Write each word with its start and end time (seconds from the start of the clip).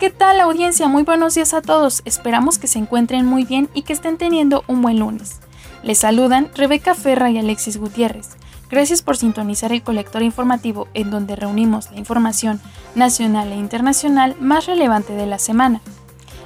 ¿Qué 0.00 0.08
tal 0.08 0.40
audiencia? 0.40 0.88
Muy 0.88 1.02
buenos 1.02 1.34
días 1.34 1.52
a 1.52 1.60
todos. 1.60 2.00
Esperamos 2.06 2.58
que 2.58 2.66
se 2.66 2.78
encuentren 2.78 3.26
muy 3.26 3.44
bien 3.44 3.68
y 3.74 3.82
que 3.82 3.92
estén 3.92 4.16
teniendo 4.16 4.64
un 4.66 4.80
buen 4.80 4.98
lunes. 4.98 5.40
Les 5.82 5.98
saludan 5.98 6.48
Rebeca 6.54 6.94
Ferra 6.94 7.30
y 7.30 7.36
Alexis 7.36 7.76
Gutiérrez. 7.76 8.30
Gracias 8.70 9.02
por 9.02 9.18
sintonizar 9.18 9.72
el 9.72 9.82
colector 9.82 10.22
informativo 10.22 10.88
en 10.94 11.10
donde 11.10 11.36
reunimos 11.36 11.90
la 11.90 11.98
información 11.98 12.62
nacional 12.94 13.52
e 13.52 13.56
internacional 13.56 14.36
más 14.40 14.64
relevante 14.64 15.12
de 15.12 15.26
la 15.26 15.38
semana. 15.38 15.82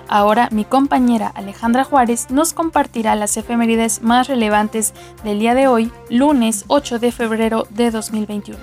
Ahora 0.08 0.48
mi 0.50 0.64
compañera 0.64 1.28
Alejandra 1.28 1.84
Juárez 1.84 2.30
nos 2.30 2.54
compartirá 2.54 3.14
las 3.14 3.36
efemérides 3.36 4.02
más 4.02 4.26
relevantes 4.26 4.94
del 5.22 5.38
día 5.38 5.54
de 5.54 5.68
hoy, 5.68 5.92
lunes 6.10 6.64
8 6.66 6.98
de 6.98 7.12
febrero 7.12 7.68
de 7.70 7.92
2021. 7.92 8.58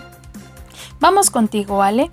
Vamos 1.00 1.30
contigo, 1.30 1.82
Ale. 1.82 2.10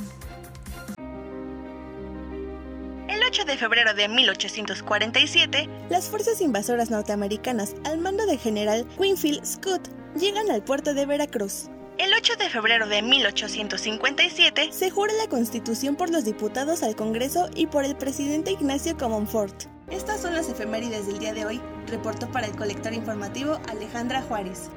Febrero 3.58 3.92
de 3.92 4.08
1847, 4.08 5.68
las 5.90 6.08
fuerzas 6.08 6.40
invasoras 6.40 6.90
norteamericanas 6.90 7.74
al 7.84 7.98
mando 7.98 8.24
del 8.24 8.38
general 8.38 8.86
Winfield 8.96 9.44
Scott 9.44 9.88
llegan 10.18 10.50
al 10.50 10.62
puerto 10.62 10.94
de 10.94 11.04
Veracruz. 11.04 11.68
El 11.98 12.14
8 12.14 12.36
de 12.38 12.48
febrero 12.48 12.86
de 12.86 13.02
1857 13.02 14.72
se 14.72 14.90
jura 14.90 15.12
la 15.14 15.28
Constitución 15.28 15.96
por 15.96 16.10
los 16.10 16.24
diputados 16.24 16.84
al 16.84 16.94
Congreso 16.94 17.50
y 17.56 17.66
por 17.66 17.84
el 17.84 17.96
presidente 17.96 18.52
Ignacio 18.52 18.96
Comonfort. 18.96 19.64
Estas 19.90 20.20
son 20.20 20.34
las 20.34 20.48
efemérides 20.48 21.08
del 21.08 21.18
día 21.18 21.34
de 21.34 21.44
hoy, 21.44 21.60
reportó 21.88 22.30
para 22.30 22.46
el 22.46 22.54
colector 22.54 22.92
informativo 22.92 23.58
Alejandra 23.68 24.22
Juárez. 24.22 24.70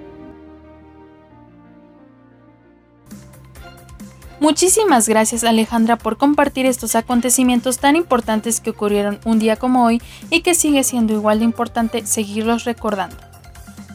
Muchísimas 4.42 5.08
gracias 5.08 5.44
Alejandra 5.44 5.98
por 5.98 6.18
compartir 6.18 6.66
estos 6.66 6.96
acontecimientos 6.96 7.78
tan 7.78 7.96
importantes 7.96 8.60
que 8.60 8.72
ocurrieron 8.72 9.20
un 9.24 9.38
día 9.38 9.56
como 9.56 9.86
hoy 9.86 10.02
y 10.32 10.42
que 10.42 10.56
sigue 10.56 10.84
siendo 10.84 11.14
igual 11.14 11.38
de 11.38 11.46
importante 11.46 12.08
seguirlos 12.08 12.64
recordando. 12.64 13.16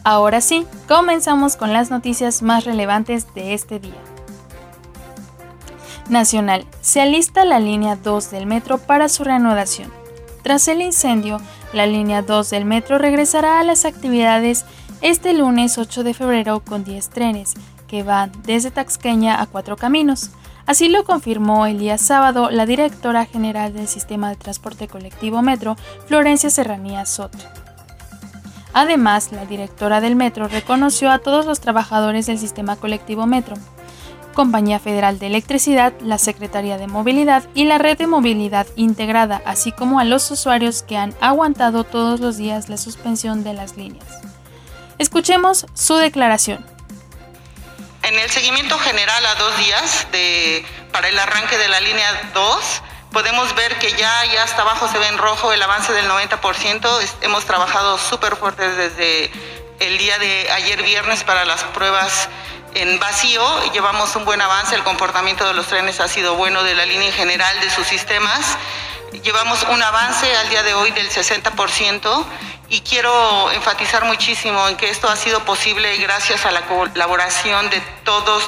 Ahora 0.05 0.39
sí, 0.39 0.65
comenzamos 0.87 1.57
con 1.57 1.73
las 1.73 1.91
noticias 1.91 2.41
más 2.43 2.63
relevantes 2.63 3.27
de 3.35 3.53
este 3.53 3.79
día. 3.79 4.01
Nacional. 6.07 6.65
Se 6.79 7.01
alista 7.01 7.43
la 7.43 7.59
línea 7.59 7.97
2 7.97 8.31
del 8.31 8.45
metro 8.45 8.77
para 8.77 9.09
su 9.09 9.25
reanudación. 9.25 9.91
Tras 10.43 10.69
el 10.69 10.81
incendio, 10.81 11.41
la 11.73 11.87
línea 11.87 12.21
2 12.21 12.49
del 12.51 12.63
metro 12.63 12.97
regresará 12.97 13.59
a 13.59 13.65
las 13.65 13.83
actividades 13.83 14.63
este 15.01 15.33
lunes 15.33 15.77
8 15.77 16.05
de 16.05 16.13
febrero 16.13 16.61
con 16.61 16.85
10 16.85 17.09
trenes 17.09 17.55
que 17.87 18.03
van 18.03 18.31
desde 18.43 18.71
Taxqueña 18.71 19.41
a 19.41 19.45
Cuatro 19.45 19.77
Caminos. 19.77 20.29
Así 20.65 20.89
lo 20.89 21.05
confirmó 21.05 21.65
el 21.65 21.79
día 21.79 21.97
sábado 21.97 22.49
la 22.51 22.65
directora 22.65 23.25
general 23.25 23.73
del 23.73 23.87
Sistema 23.87 24.29
de 24.29 24.35
Transporte 24.35 24.87
Colectivo 24.87 25.41
Metro, 25.41 25.77
Florencia 26.07 26.49
Serranía 26.49 27.05
Soto. 27.05 27.37
Además, 28.73 29.31
la 29.31 29.45
directora 29.45 30.01
del 30.01 30.15
Metro 30.15 30.47
reconoció 30.47 31.09
a 31.09 31.19
todos 31.19 31.45
los 31.45 31.61
trabajadores 31.61 32.25
del 32.27 32.37
sistema 32.37 32.75
colectivo 32.75 33.25
Metro, 33.25 33.55
Compañía 34.37 34.77
Federal 34.77 35.17
de 35.17 35.25
Electricidad, 35.25 35.93
la 35.99 36.19
Secretaría 36.19 36.77
de 36.77 36.85
Movilidad 36.85 37.43
y 37.55 37.65
la 37.65 37.79
Red 37.79 37.97
de 37.97 38.05
Movilidad 38.05 38.67
Integrada, 38.75 39.41
así 39.45 39.71
como 39.71 39.99
a 39.99 40.03
los 40.03 40.29
usuarios 40.29 40.83
que 40.83 40.95
han 40.95 41.15
aguantado 41.21 41.85
todos 41.85 42.19
los 42.19 42.37
días 42.37 42.69
la 42.69 42.77
suspensión 42.77 43.43
de 43.43 43.55
las 43.55 43.77
líneas. 43.77 44.05
Escuchemos 44.99 45.65
su 45.73 45.95
declaración. 45.95 46.63
En 48.07 48.17
el 48.17 48.29
seguimiento 48.29 48.79
general 48.79 49.25
a 49.25 49.35
dos 49.35 49.57
días 49.57 50.07
de, 50.13 50.65
para 50.93 51.09
el 51.09 51.19
arranque 51.19 51.57
de 51.57 51.67
la 51.67 51.81
línea 51.81 52.31
2, 52.33 52.81
podemos 53.11 53.53
ver 53.53 53.77
que 53.79 53.91
ya, 53.91 54.23
ya 54.31 54.43
hasta 54.43 54.61
abajo 54.61 54.87
se 54.87 54.97
ve 54.97 55.07
en 55.09 55.17
rojo 55.17 55.51
el 55.51 55.61
avance 55.61 55.91
del 55.91 56.07
90%. 56.07 56.87
Hemos 57.19 57.43
trabajado 57.43 57.97
súper 57.97 58.37
fuertes 58.37 58.77
desde 58.77 59.29
el 59.81 59.97
día 59.97 60.17
de 60.19 60.49
ayer 60.51 60.83
viernes 60.83 61.25
para 61.25 61.43
las 61.43 61.65
pruebas 61.65 62.29
en 62.75 62.97
vacío. 62.97 63.43
Llevamos 63.73 64.15
un 64.15 64.23
buen 64.23 64.39
avance, 64.39 64.73
el 64.73 64.85
comportamiento 64.85 65.45
de 65.45 65.53
los 65.53 65.67
trenes 65.67 65.99
ha 65.99 66.07
sido 66.07 66.35
bueno 66.35 66.63
de 66.63 66.75
la 66.75 66.85
línea 66.85 67.11
general 67.11 67.59
de 67.59 67.69
sus 67.69 67.87
sistemas. 67.87 68.57
Llevamos 69.21 69.63
un 69.63 69.83
avance 69.83 70.33
al 70.37 70.47
día 70.47 70.63
de 70.63 70.75
hoy 70.75 70.91
del 70.91 71.09
60% 71.09 72.25
y 72.69 72.81
quiero 72.81 73.51
enfatizar 73.51 74.03
muchísimo 74.05 74.67
en 74.67 74.75
que 74.75 74.89
esto 74.89 75.07
ha 75.09 75.15
sido 75.15 75.39
posible 75.45 75.95
gracias 75.97 76.45
a 76.45 76.51
la 76.51 76.65
colaboración 76.65 77.69
de 77.69 77.79
todas 78.03 78.43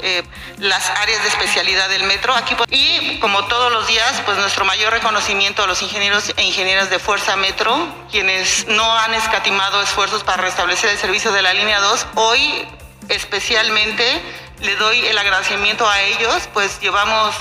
eh, 0.00 0.22
las 0.58 0.90
áreas 0.90 1.22
de 1.22 1.28
especialidad 1.28 1.88
del 1.88 2.04
metro. 2.04 2.34
Aquí, 2.34 2.54
y 2.70 3.18
como 3.20 3.44
todos 3.46 3.72
los 3.72 3.86
días, 3.86 4.20
pues 4.26 4.36
nuestro 4.36 4.64
mayor 4.64 4.92
reconocimiento 4.92 5.62
a 5.62 5.66
los 5.66 5.80
ingenieros 5.80 6.34
e 6.36 6.42
ingenieras 6.42 6.90
de 6.90 6.98
Fuerza 6.98 7.36
Metro, 7.36 7.74
quienes 8.10 8.66
no 8.68 8.98
han 8.98 9.14
escatimado 9.14 9.80
esfuerzos 9.82 10.22
para 10.22 10.42
restablecer 10.42 10.90
el 10.90 10.98
servicio 10.98 11.32
de 11.32 11.40
la 11.40 11.54
línea 11.54 11.80
2. 11.80 12.06
Hoy 12.16 12.68
especialmente 13.08 14.22
le 14.60 14.76
doy 14.76 15.06
el 15.06 15.16
agradecimiento 15.16 15.88
a 15.88 16.00
ellos, 16.02 16.48
pues 16.52 16.78
llevamos, 16.80 17.34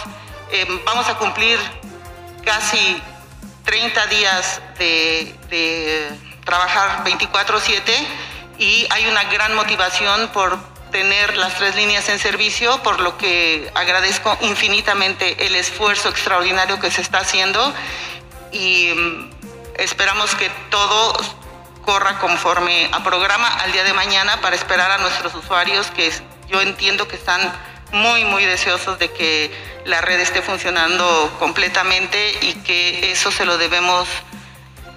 eh, 0.52 0.66
vamos 0.86 1.08
a 1.08 1.16
cumplir 1.16 1.60
casi 2.44 3.02
30 3.64 4.06
días 4.08 4.62
de, 4.78 6.10
trabajar 6.46 7.04
24/7 7.04 7.94
y 8.58 8.88
hay 8.90 9.08
una 9.08 9.24
gran 9.26 9.56
motivación 9.56 10.30
por 10.30 10.58
tener 10.92 11.38
las 11.38 11.56
tres 11.56 11.76
líneas 11.76 12.10
en 12.10 12.20
servicio, 12.20 12.82
por 12.84 13.00
lo 13.00 13.18
que 13.18 13.72
agradezco 13.76 14.38
infinitamente 14.42 15.46
el 15.46 15.56
esfuerzo 15.56 16.10
extraordinario 16.10 16.80
que 16.80 16.92
se 16.92 17.02
está 17.02 17.20
haciendo 17.20 17.74
y 18.52 18.92
mm, 18.94 19.30
esperamos 19.78 20.36
que 20.36 20.50
todo 20.70 21.16
corra 21.86 22.20
conforme 22.20 22.90
a 22.92 23.04
programa 23.04 23.48
al 23.48 23.72
día 23.72 23.84
de 23.84 23.94
mañana 23.94 24.42
para 24.42 24.56
esperar 24.56 24.92
a 24.92 24.98
nuestros 24.98 25.34
usuarios 25.36 25.88
que 25.92 26.12
yo 26.50 26.62
entiendo 26.62 27.08
que 27.08 27.16
están 27.16 27.42
muy, 27.94 28.26
muy 28.26 28.46
deseosos 28.46 29.00
de 29.00 29.10
que 29.10 29.52
la 29.86 30.02
red 30.02 30.20
esté 30.20 30.42
funcionando 30.42 31.32
completamente 31.40 32.18
y 32.42 32.54
que 32.64 33.12
eso 33.12 33.32
se 33.32 33.46
lo 33.46 33.58
debemos 33.58 34.08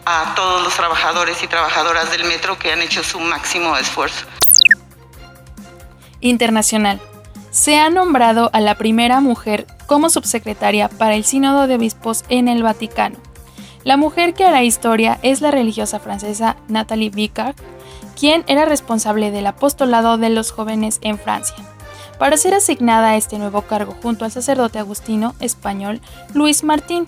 a 0.07 0.35
todos 0.37 0.63
los 0.63 0.75
trabajadores 0.75 1.43
y 1.43 1.47
trabajadoras 1.47 2.11
del 2.11 2.25
metro 2.25 2.59
que 2.59 2.73
han 2.73 2.83
hecho 2.83 3.03
su 3.03 3.19
máximo 3.21 3.77
esfuerzo. 3.77 4.27
Internacional. 6.21 7.01
Se 7.51 7.79
ha 7.79 7.89
nombrado 7.89 8.51
a 8.53 8.61
la 8.61 8.75
primera 8.75 9.21
mujer 9.21 9.67
como 9.87 10.11
subsecretaria 10.11 10.89
para 10.89 11.15
el 11.15 11.25
Sínodo 11.25 11.67
de 11.67 11.77
Obispos 11.77 12.25
en 12.29 12.49
el 12.49 12.63
Vaticano. 12.63 13.17
La 13.85 13.97
mujer 13.97 14.35
que 14.35 14.45
hará 14.45 14.65
historia 14.65 15.19
es 15.23 15.41
la 15.41 15.51
religiosa 15.51 16.01
francesa 16.01 16.57
Nathalie 16.69 17.11
Vicard, 17.11 17.55
quien 18.19 18.45
era 18.47 18.65
responsable 18.65 19.31
del 19.31 19.47
apostolado 19.47 20.19
de 20.19 20.31
los 20.31 20.51
jóvenes 20.51 20.99
en 21.03 21.19
Francia 21.19 21.74
para 22.19 22.37
ser 22.37 22.55
asignada 22.55 23.11
a 23.11 23.17
este 23.17 23.39
nuevo 23.39 23.63
cargo 23.63 23.97
junto 24.03 24.25
al 24.25 24.33
sacerdote 24.33 24.79
agustino 24.79 25.35
español 25.41 26.01
Luis 26.33 26.65
Martín. 26.65 27.07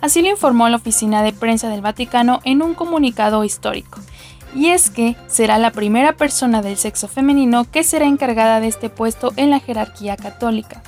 Así 0.00 0.22
lo 0.22 0.28
informó 0.28 0.68
la 0.68 0.76
oficina 0.76 1.22
de 1.22 1.32
prensa 1.32 1.68
del 1.68 1.80
Vaticano 1.80 2.40
en 2.44 2.62
un 2.62 2.74
comunicado 2.74 3.44
histórico. 3.44 4.00
Y 4.54 4.68
es 4.68 4.90
que 4.90 5.16
será 5.26 5.58
la 5.58 5.72
primera 5.72 6.14
persona 6.14 6.62
del 6.62 6.76
sexo 6.78 7.08
femenino 7.08 7.64
que 7.70 7.84
será 7.84 8.06
encargada 8.06 8.60
de 8.60 8.68
este 8.68 8.88
puesto 8.88 9.32
en 9.36 9.50
la 9.50 9.60
jerarquía 9.60 10.16
católica 10.16 10.82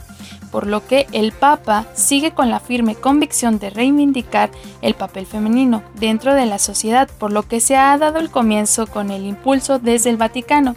por 0.51 0.67
lo 0.67 0.87
que 0.87 1.07
el 1.13 1.33
Papa 1.33 1.87
sigue 1.95 2.33
con 2.33 2.51
la 2.51 2.61
firme 2.61 2.95
convicción 2.95 3.59
de 3.59 3.71
reivindicar 3.71 4.51
el 4.83 4.95
papel 4.95 5.27
femenino 5.27 5.83
dentro 5.95 6.35
de 6.35 6.47
la 6.47 6.59
sociedad, 6.59 7.09
por 7.19 7.33
lo 7.33 7.43
que 7.43 7.61
se 7.61 7.77
ha 7.77 7.97
dado 7.99 8.19
el 8.19 8.31
comienzo 8.31 8.87
con 8.87 9.11
el 9.11 9.27
impulso 9.27 9.79
desde 9.79 10.11
el 10.11 10.17
Vaticano, 10.17 10.77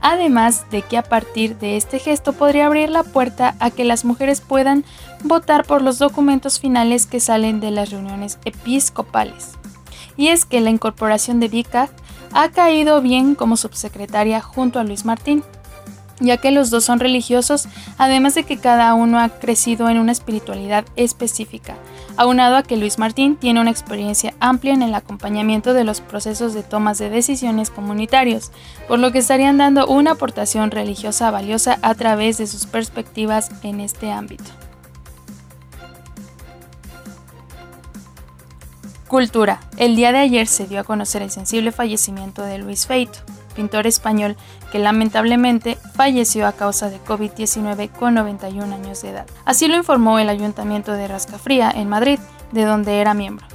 además 0.00 0.66
de 0.70 0.82
que 0.82 0.98
a 0.98 1.02
partir 1.02 1.58
de 1.58 1.76
este 1.76 1.98
gesto 1.98 2.32
podría 2.32 2.66
abrir 2.66 2.90
la 2.90 3.02
puerta 3.02 3.56
a 3.60 3.70
que 3.70 3.84
las 3.84 4.04
mujeres 4.04 4.40
puedan 4.40 4.84
votar 5.22 5.64
por 5.64 5.82
los 5.82 5.98
documentos 5.98 6.60
finales 6.60 7.06
que 7.06 7.20
salen 7.20 7.60
de 7.60 7.70
las 7.70 7.90
reuniones 7.90 8.38
episcopales. 8.44 9.52
Y 10.16 10.28
es 10.28 10.44
que 10.44 10.60
la 10.60 10.70
incorporación 10.70 11.40
de 11.40 11.48
Vika 11.48 11.88
ha 12.32 12.50
caído 12.50 13.00
bien 13.00 13.34
como 13.34 13.56
subsecretaria 13.56 14.40
junto 14.40 14.78
a 14.78 14.84
Luis 14.84 15.04
Martín, 15.04 15.42
ya 16.20 16.36
que 16.36 16.50
los 16.50 16.70
dos 16.70 16.84
son 16.84 17.00
religiosos, 17.00 17.68
además 17.98 18.34
de 18.34 18.44
que 18.44 18.58
cada 18.58 18.94
uno 18.94 19.18
ha 19.18 19.28
crecido 19.28 19.88
en 19.88 19.98
una 19.98 20.12
espiritualidad 20.12 20.84
específica, 20.96 21.76
aunado 22.16 22.56
a 22.56 22.62
que 22.62 22.76
Luis 22.76 22.98
Martín 22.98 23.36
tiene 23.36 23.60
una 23.60 23.70
experiencia 23.70 24.34
amplia 24.40 24.74
en 24.74 24.82
el 24.82 24.94
acompañamiento 24.94 25.74
de 25.74 25.84
los 25.84 26.00
procesos 26.00 26.54
de 26.54 26.62
tomas 26.62 26.98
de 26.98 27.10
decisiones 27.10 27.70
comunitarios, 27.70 28.50
por 28.88 28.98
lo 28.98 29.12
que 29.12 29.18
estarían 29.18 29.58
dando 29.58 29.86
una 29.86 30.12
aportación 30.12 30.70
religiosa 30.70 31.30
valiosa 31.30 31.78
a 31.82 31.94
través 31.94 32.38
de 32.38 32.46
sus 32.46 32.66
perspectivas 32.66 33.50
en 33.62 33.80
este 33.80 34.10
ámbito. 34.10 34.44
Cultura. 39.08 39.60
El 39.76 39.94
día 39.94 40.10
de 40.10 40.18
ayer 40.18 40.46
se 40.46 40.66
dio 40.66 40.80
a 40.80 40.84
conocer 40.84 41.22
el 41.22 41.30
sensible 41.30 41.70
fallecimiento 41.70 42.42
de 42.42 42.58
Luis 42.58 42.86
Feito, 42.86 43.20
pintor 43.54 43.86
español 43.86 44.36
que 44.72 44.78
lamentablemente 44.78 45.78
falleció 45.94 46.46
a 46.46 46.52
causa 46.52 46.90
de 46.90 47.02
COVID-19 47.04 47.90
con 47.90 48.14
91 48.14 48.74
años 48.74 49.02
de 49.02 49.10
edad. 49.10 49.26
Así 49.44 49.68
lo 49.68 49.76
informó 49.76 50.18
el 50.18 50.28
Ayuntamiento 50.28 50.92
de 50.92 51.08
Rascafría 51.08 51.70
en 51.70 51.88
Madrid, 51.88 52.18
de 52.52 52.64
donde 52.64 53.00
era 53.00 53.14
miembro. 53.14 53.46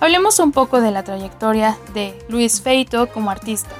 Hablemos 0.00 0.38
un 0.40 0.52
poco 0.52 0.80
de 0.80 0.90
la 0.90 1.04
trayectoria 1.04 1.78
de 1.94 2.18
Luis 2.28 2.60
Feito 2.60 3.08
como 3.08 3.30
artista. 3.30 3.70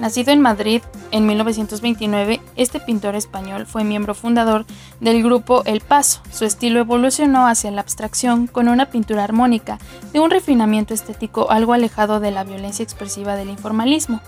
Nacido 0.00 0.32
en 0.32 0.40
Madrid 0.40 0.80
en 1.10 1.26
1929, 1.26 2.40
este 2.56 2.80
pintor 2.80 3.16
español 3.16 3.66
fue 3.66 3.84
miembro 3.84 4.14
fundador 4.14 4.64
del 4.98 5.22
grupo 5.22 5.62
El 5.66 5.82
Paso. 5.82 6.22
Su 6.32 6.46
estilo 6.46 6.80
evolucionó 6.80 7.46
hacia 7.46 7.70
la 7.70 7.82
abstracción 7.82 8.46
con 8.46 8.68
una 8.68 8.86
pintura 8.86 9.24
armónica, 9.24 9.78
de 10.14 10.20
un 10.20 10.30
refinamiento 10.30 10.94
estético 10.94 11.50
algo 11.50 11.74
alejado 11.74 12.18
de 12.18 12.30
la 12.30 12.44
violencia 12.44 12.82
expresiva 12.82 13.36
del 13.36 13.50
informalismo. 13.50 14.22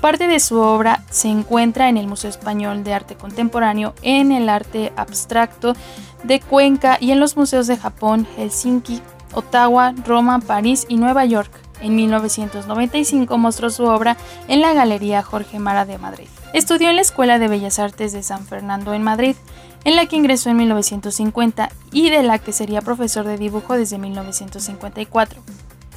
Parte 0.00 0.28
de 0.28 0.40
su 0.40 0.56
obra 0.58 1.04
se 1.10 1.28
encuentra 1.28 1.90
en 1.90 1.98
el 1.98 2.06
Museo 2.06 2.30
Español 2.30 2.82
de 2.82 2.94
Arte 2.94 3.14
Contemporáneo, 3.14 3.94
en 4.00 4.32
el 4.32 4.48
Arte 4.48 4.94
Abstracto 4.96 5.74
de 6.24 6.40
Cuenca 6.40 6.96
y 7.00 7.10
en 7.10 7.20
los 7.20 7.36
museos 7.36 7.66
de 7.66 7.76
Japón, 7.76 8.26
Helsinki, 8.38 9.02
Ottawa, 9.34 9.92
Roma, 10.06 10.38
París 10.38 10.86
y 10.88 10.96
Nueva 10.96 11.26
York. 11.26 11.67
En 11.80 11.96
1995 11.96 13.38
mostró 13.38 13.70
su 13.70 13.84
obra 13.84 14.16
en 14.48 14.60
la 14.60 14.72
Galería 14.72 15.22
Jorge 15.22 15.58
Mara 15.58 15.84
de 15.84 15.98
Madrid. 15.98 16.26
Estudió 16.52 16.88
en 16.88 16.96
la 16.96 17.02
Escuela 17.02 17.38
de 17.38 17.48
Bellas 17.48 17.78
Artes 17.78 18.12
de 18.12 18.22
San 18.22 18.46
Fernando 18.46 18.94
en 18.94 19.02
Madrid, 19.02 19.36
en 19.84 19.96
la 19.96 20.06
que 20.06 20.16
ingresó 20.16 20.50
en 20.50 20.56
1950 20.56 21.70
y 21.92 22.10
de 22.10 22.22
la 22.22 22.38
que 22.38 22.52
sería 22.52 22.82
profesor 22.82 23.26
de 23.26 23.38
dibujo 23.38 23.76
desde 23.76 23.98
1954. 23.98 25.40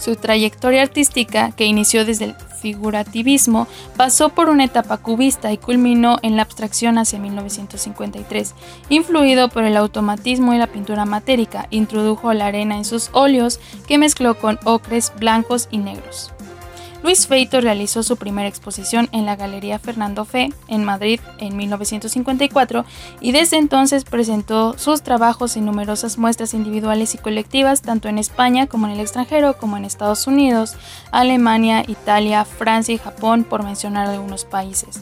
Su 0.01 0.15
trayectoria 0.15 0.81
artística, 0.81 1.51
que 1.51 1.65
inició 1.65 2.06
desde 2.06 2.25
el 2.25 2.36
figurativismo, 2.59 3.68
pasó 3.98 4.30
por 4.30 4.50
una 4.50 4.63
etapa 4.63 4.98
cubista 4.98 5.53
y 5.53 5.59
culminó 5.59 6.18
en 6.24 6.36
la 6.36 6.42
abstracción 6.42 6.98
hacia 6.98 7.19
1953. 7.19 8.56
Influido 8.89 9.50
por 9.50 9.63
el 9.63 9.77
automatismo 9.77 10.56
y 10.56 10.57
la 10.57 10.65
pintura 10.65 11.06
matérica, 11.06 11.68
introdujo 11.69 12.33
la 12.33 12.48
arena 12.48 12.77
en 12.77 12.86
sus 12.86 13.12
óleos 13.13 13.59
que 13.88 14.00
mezcló 14.00 14.39
con 14.39 14.57
ocres, 14.63 15.13
blancos 15.19 15.68
y 15.69 15.77
negros. 15.77 16.31
Luis 17.03 17.25
Feito 17.25 17.62
realizó 17.62 18.03
su 18.03 18.15
primera 18.15 18.48
exposición 18.48 19.09
en 19.12 19.25
la 19.25 19.36
Galería 19.36 19.80
Fernando 19.80 20.24
Fe, 20.24 20.53
en 20.68 20.83
Madrid, 20.83 21.19
en 21.39 21.57
1954, 21.57 22.86
y 23.19 23.31
desde 23.31 23.57
entonces 23.57 24.03
presentó 24.03 24.77
sus 24.77 25.01
trabajos 25.01 25.57
en 25.57 25.65
numerosas 25.65 26.19
muestras 26.19 26.53
individuales 26.53 27.15
y 27.15 27.18
colectivas, 27.18 27.81
tanto 27.81 28.07
en 28.07 28.19
España 28.19 28.68
como 28.68 28.86
en 28.86 28.94
el 28.94 29.00
extranjero, 29.00 29.57
como 29.57 29.77
en 29.77 29.86
Estados 29.86 30.27
Unidos, 30.27 30.75
Alemania, 31.12 31.83
Italia, 31.88 32.45
Francia 32.45 32.94
y 32.94 33.00
Japón, 33.00 33.45
por 33.45 33.63
mencionar 33.63 34.06
algunos 34.07 34.45
países. 34.45 35.01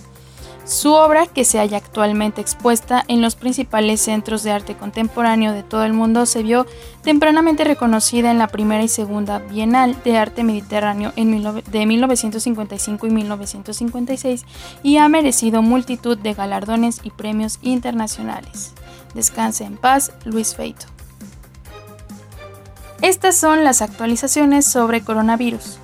Su 0.69 0.94
obra, 0.94 1.25
que 1.25 1.45
se 1.45 1.57
halla 1.57 1.77
actualmente 1.77 2.42
expuesta 2.42 3.04
en 3.07 3.24
los 3.24 3.33
principales 3.33 4.01
centros 4.01 4.44
de 4.44 4.51
arte 4.51 4.75
contemporáneo 4.75 5.51
de 5.51 5.63
todo 5.63 5.83
el 5.83 5.94
mundo, 5.94 6.27
se 6.27 6.44
vio 6.44 6.68
tempranamente 7.01 7.63
reconocida 7.63 8.30
en 8.30 8.38
la 8.38 8.50
primera 8.50 8.83
y 8.83 8.88
segunda 8.88 9.39
Bienal 9.39 9.98
de 10.04 10.16
Arte 10.16 10.44
Mediterráneo 10.44 11.12
de 11.16 11.86
1955 11.88 13.07
y 13.07 13.10
1956 13.10 14.45
y 14.83 14.98
ha 14.98 15.10
merecido 15.10 15.63
multitud 15.63 16.19
de 16.19 16.36
galardones 16.36 17.01
y 17.01 17.10
premios 17.10 17.57
internacionales. 17.63 18.74
Descanse 19.16 19.63
en 19.63 19.75
paz, 19.75 20.12
Luis 20.24 20.54
Feito. 20.56 20.86
Estas 23.01 23.36
son 23.36 23.63
las 23.63 23.81
actualizaciones 23.81 24.71
sobre 24.71 25.01
coronavirus. 25.01 25.78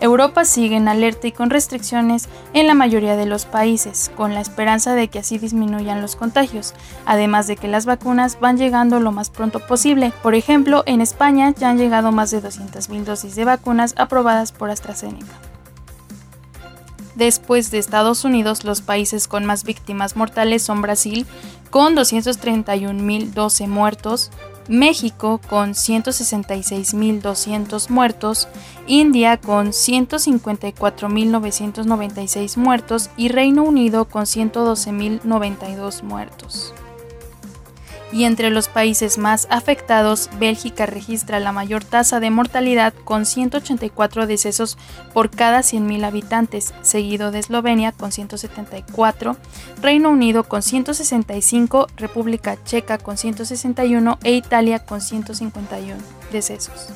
Europa 0.00 0.44
sigue 0.44 0.76
en 0.76 0.88
alerta 0.88 1.26
y 1.26 1.32
con 1.32 1.50
restricciones 1.50 2.28
en 2.52 2.66
la 2.66 2.74
mayoría 2.74 3.16
de 3.16 3.26
los 3.26 3.46
países, 3.46 4.10
con 4.16 4.34
la 4.34 4.40
esperanza 4.40 4.94
de 4.94 5.08
que 5.08 5.18
así 5.18 5.38
disminuyan 5.38 6.02
los 6.02 6.16
contagios, 6.16 6.74
además 7.06 7.46
de 7.46 7.56
que 7.56 7.68
las 7.68 7.86
vacunas 7.86 8.38
van 8.40 8.58
llegando 8.58 9.00
lo 9.00 9.12
más 9.12 9.30
pronto 9.30 9.60
posible. 9.60 10.12
Por 10.22 10.34
ejemplo, 10.34 10.82
en 10.86 11.00
España 11.00 11.54
ya 11.56 11.70
han 11.70 11.78
llegado 11.78 12.12
más 12.12 12.30
de 12.30 12.42
200.000 12.42 13.04
dosis 13.04 13.34
de 13.34 13.44
vacunas 13.44 13.94
aprobadas 13.96 14.52
por 14.52 14.70
AstraZeneca. 14.70 15.32
Después 17.14 17.70
de 17.70 17.78
Estados 17.78 18.26
Unidos, 18.26 18.64
los 18.64 18.82
países 18.82 19.26
con 19.26 19.46
más 19.46 19.64
víctimas 19.64 20.16
mortales 20.16 20.62
son 20.62 20.82
Brasil, 20.82 21.26
con 21.70 21.96
231.012 21.96 23.68
muertos, 23.68 24.30
México 24.68 25.40
con 25.48 25.70
166.200 25.70 27.88
muertos, 27.90 28.48
India 28.86 29.36
con 29.36 29.68
154.996 29.68 32.56
muertos 32.56 33.10
y 33.16 33.28
Reino 33.28 33.62
Unido 33.64 34.06
con 34.06 34.24
112.092 34.24 36.02
muertos 36.02 36.74
y 38.12 38.24
entre 38.24 38.50
los 38.50 38.68
países 38.68 39.18
más 39.18 39.46
afectados, 39.50 40.30
Bélgica 40.38 40.86
registra 40.86 41.40
la 41.40 41.52
mayor 41.52 41.84
tasa 41.84 42.20
de 42.20 42.30
mortalidad 42.30 42.94
con 43.04 43.26
184 43.26 44.26
decesos 44.26 44.78
por 45.12 45.30
cada 45.30 45.60
100.000 45.60 46.04
habitantes, 46.04 46.72
seguido 46.82 47.30
de 47.30 47.40
Eslovenia 47.40 47.92
con 47.92 48.12
174, 48.12 49.36
Reino 49.82 50.10
Unido 50.10 50.44
con 50.44 50.62
165, 50.62 51.88
República 51.96 52.56
Checa 52.64 52.98
con 52.98 53.16
161 53.16 54.18
e 54.22 54.32
Italia 54.32 54.78
con 54.78 55.00
151 55.00 55.96
decesos. 56.32 56.88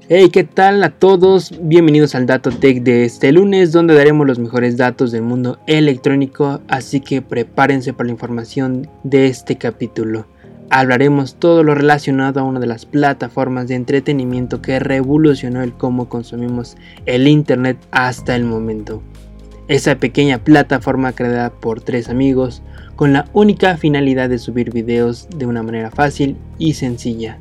Hey, 0.08 0.30
¿qué 0.30 0.44
tal 0.44 0.84
a 0.84 0.92
todos? 0.92 1.52
Bienvenidos 1.64 2.14
al 2.14 2.28
Dato 2.28 2.52
Tech 2.52 2.84
de 2.84 3.06
este 3.06 3.32
lunes, 3.32 3.72
donde 3.72 3.96
daremos 3.96 4.28
los 4.28 4.38
mejores 4.38 4.78
datos 4.78 5.12
del 5.12 5.24
mundo 5.24 5.58
electrónico, 5.66 6.62
así 6.68 7.00
que 7.00 7.24
prepárense 7.24 7.92
para 7.92 8.06
la 8.06 8.12
información 8.12 8.88
de 9.04 9.26
este 9.26 9.56
capítulo. 9.56 10.28
Hablaremos 10.70 11.38
todo 11.38 11.64
lo 11.64 11.74
relacionado 11.74 12.40
a 12.40 12.44
una 12.44 12.60
de 12.60 12.68
las 12.68 12.86
plataformas 12.86 13.68
de 13.68 13.74
entretenimiento 13.74 14.62
que 14.62 14.78
revolucionó 14.78 15.64
el 15.64 15.74
cómo 15.74 16.08
consumimos 16.08 16.78
el 17.08 17.28
Internet 17.28 17.80
hasta 17.90 18.36
el 18.36 18.44
momento. 18.44 19.02
Esa 19.68 19.96
pequeña 19.96 20.38
plataforma 20.38 21.14
creada 21.14 21.50
por 21.50 21.82
tres 21.82 22.10
amigos 22.10 22.62
con 22.96 23.12
la 23.12 23.26
única 23.34 23.76
finalidad 23.76 24.30
de 24.30 24.38
subir 24.38 24.72
videos 24.72 25.28
de 25.36 25.48
una 25.48 25.64
manera 25.64 25.90
fácil 25.90 26.38
y 26.60 26.76
sencilla 26.76 27.40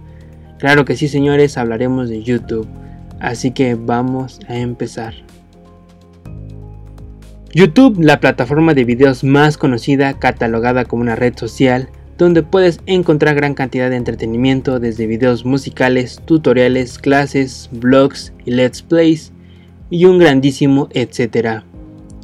Claro 0.58 0.84
que 0.84 0.96
sí, 0.96 1.08
señores, 1.08 1.58
hablaremos 1.58 2.08
de 2.08 2.22
YouTube. 2.22 2.68
Así 3.20 3.52
que 3.52 3.74
vamos 3.74 4.40
a 4.48 4.56
empezar. 4.56 5.14
YouTube, 7.52 8.00
la 8.00 8.18
plataforma 8.18 8.74
de 8.74 8.84
videos 8.84 9.22
más 9.22 9.56
conocida, 9.56 10.18
catalogada 10.18 10.84
como 10.84 11.02
una 11.02 11.14
red 11.14 11.36
social, 11.36 11.88
donde 12.18 12.42
puedes 12.42 12.80
encontrar 12.86 13.34
gran 13.34 13.54
cantidad 13.54 13.90
de 13.90 13.96
entretenimiento 13.96 14.80
desde 14.80 15.06
videos 15.06 15.44
musicales, 15.44 16.20
tutoriales, 16.24 16.98
clases, 16.98 17.68
blogs 17.72 18.32
y 18.44 18.52
let's 18.52 18.82
plays 18.82 19.32
y 19.90 20.04
un 20.06 20.18
grandísimo 20.18 20.88
etcétera. 20.92 21.64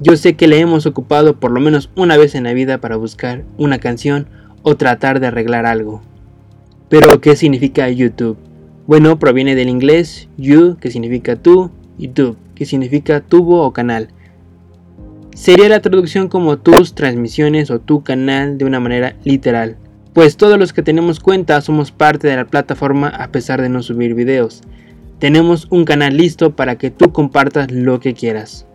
Yo 0.01 0.17
sé 0.17 0.35
que 0.35 0.49
le 0.49 0.59
hemos 0.59 0.87
ocupado 0.87 1.39
por 1.39 1.51
lo 1.51 1.61
menos 1.61 1.91
una 1.95 2.17
vez 2.17 2.35
en 2.35 2.45
la 2.45 2.53
vida 2.53 2.79
para 2.79 2.97
buscar 2.97 3.45
una 3.59 3.79
canción 3.79 4.29
o 4.63 4.77
tratar 4.77 5.21
de 5.21 5.27
arreglar 5.27 5.67
algo. 5.67 6.03
Pero, 6.91 7.21
¿qué 7.21 7.37
significa 7.37 7.89
YouTube? 7.89 8.37
Bueno, 8.87 9.19
proviene 9.19 9.55
del 9.55 9.69
inglés 9.71 10.29
you, 10.37 10.77
que 10.79 10.91
significa 10.91 11.37
tú, 11.37 11.71
y 11.97 12.09
tube, 12.09 12.37
que 12.55 12.67
significa 12.67 13.21
tubo 13.21 13.63
o 13.63 13.73
canal. 13.73 14.09
Sería 15.35 15.69
la 15.69 15.81
traducción 15.81 16.29
como 16.29 16.59
tus 16.59 16.95
transmisiones 16.95 17.71
o 17.71 17.79
tu 17.79 18.03
canal 18.03 18.59
de 18.59 18.65
una 18.65 18.81
manera 18.81 19.15
literal. 19.23 19.77
Pues 20.13 20.37
todos 20.37 20.59
los 20.59 20.73
que 20.73 20.83
tenemos 20.83 21.21
cuenta 21.21 21.61
somos 21.61 21.93
parte 21.93 22.27
de 22.27 22.37
la 22.37 22.47
plataforma 22.47 23.09
a 23.09 23.29
pesar 23.29 23.63
de 23.63 23.69
no 23.69 23.83
subir 23.83 24.15
videos. 24.15 24.63
Tenemos 25.21 25.69
un 25.71 25.85
canal 25.85 26.17
listo 26.17 26.57
para 26.57 26.77
que 26.77 26.91
tú 26.91 27.13
compartas 27.13 27.71
lo 27.71 28.01
que 28.01 28.15
quieras. 28.15 28.67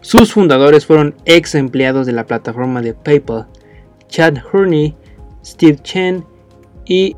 Sus 0.00 0.32
fundadores 0.32 0.86
fueron 0.86 1.14
ex 1.26 1.54
empleados 1.54 2.06
de 2.06 2.12
la 2.12 2.26
plataforma 2.26 2.82
de 2.82 2.94
PayPal, 2.94 3.46
Chad 4.08 4.38
Hurney, 4.52 4.96
Steve 5.44 5.78
Chen 5.82 6.24
y 6.86 7.14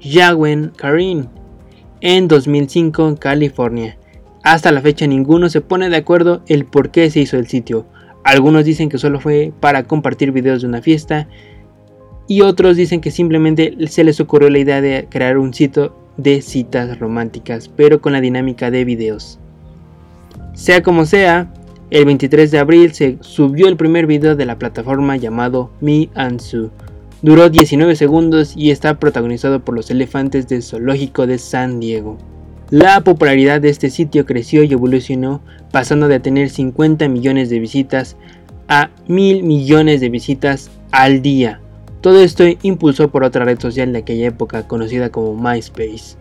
Yawen 0.00 0.72
Karin, 0.76 1.28
en 2.00 2.28
2005 2.28 3.08
en 3.08 3.16
California. 3.16 3.98
Hasta 4.42 4.72
la 4.72 4.80
fecha 4.80 5.06
ninguno 5.06 5.48
se 5.48 5.60
pone 5.60 5.90
de 5.90 5.96
acuerdo 5.96 6.42
el 6.46 6.64
por 6.64 6.90
qué 6.90 7.10
se 7.10 7.20
hizo 7.20 7.36
el 7.36 7.48
sitio. 7.48 7.86
Algunos 8.24 8.64
dicen 8.64 8.88
que 8.88 8.98
solo 8.98 9.20
fue 9.20 9.52
para 9.60 9.84
compartir 9.84 10.32
videos 10.32 10.62
de 10.62 10.68
una 10.68 10.82
fiesta 10.82 11.28
y 12.28 12.42
otros 12.42 12.76
dicen 12.76 13.00
que 13.00 13.10
simplemente 13.10 13.74
se 13.88 14.04
les 14.04 14.20
ocurrió 14.20 14.50
la 14.50 14.58
idea 14.58 14.80
de 14.80 15.06
crear 15.10 15.38
un 15.38 15.54
sitio 15.54 15.96
de 16.16 16.42
citas 16.42 16.98
románticas, 16.98 17.68
pero 17.68 18.00
con 18.00 18.12
la 18.12 18.20
dinámica 18.20 18.70
de 18.70 18.84
videos. 18.84 19.38
Sea 20.54 20.82
como 20.82 21.06
sea, 21.06 21.52
el 21.90 22.04
23 22.04 22.50
de 22.50 22.58
abril 22.58 22.92
se 22.92 23.16
subió 23.20 23.68
el 23.68 23.76
primer 23.76 24.06
video 24.06 24.36
de 24.36 24.44
la 24.44 24.58
plataforma 24.58 25.16
llamado 25.16 25.70
Me 25.80 26.10
and 26.14 26.40
Sue. 26.40 26.70
Duró 27.20 27.50
19 27.50 27.96
segundos 27.96 28.54
y 28.56 28.70
está 28.70 29.00
protagonizado 29.00 29.64
por 29.64 29.74
los 29.74 29.90
elefantes 29.90 30.46
del 30.46 30.62
zoológico 30.62 31.26
de 31.26 31.38
San 31.38 31.80
Diego. 31.80 32.16
La 32.70 33.00
popularidad 33.02 33.60
de 33.60 33.70
este 33.70 33.90
sitio 33.90 34.24
creció 34.24 34.62
y 34.62 34.72
evolucionó, 34.72 35.40
pasando 35.72 36.06
de 36.06 36.20
tener 36.20 36.48
50 36.48 37.08
millones 37.08 37.50
de 37.50 37.58
visitas 37.58 38.16
a 38.68 38.90
mil 39.08 39.42
millones 39.42 40.00
de 40.00 40.10
visitas 40.10 40.70
al 40.92 41.20
día. 41.20 41.60
Todo 42.02 42.20
esto 42.20 42.44
impulsó 42.62 43.10
por 43.10 43.24
otra 43.24 43.44
red 43.44 43.58
social 43.58 43.92
de 43.92 43.98
aquella 43.98 44.28
época 44.28 44.68
conocida 44.68 45.10
como 45.10 45.34
MySpace. 45.34 46.16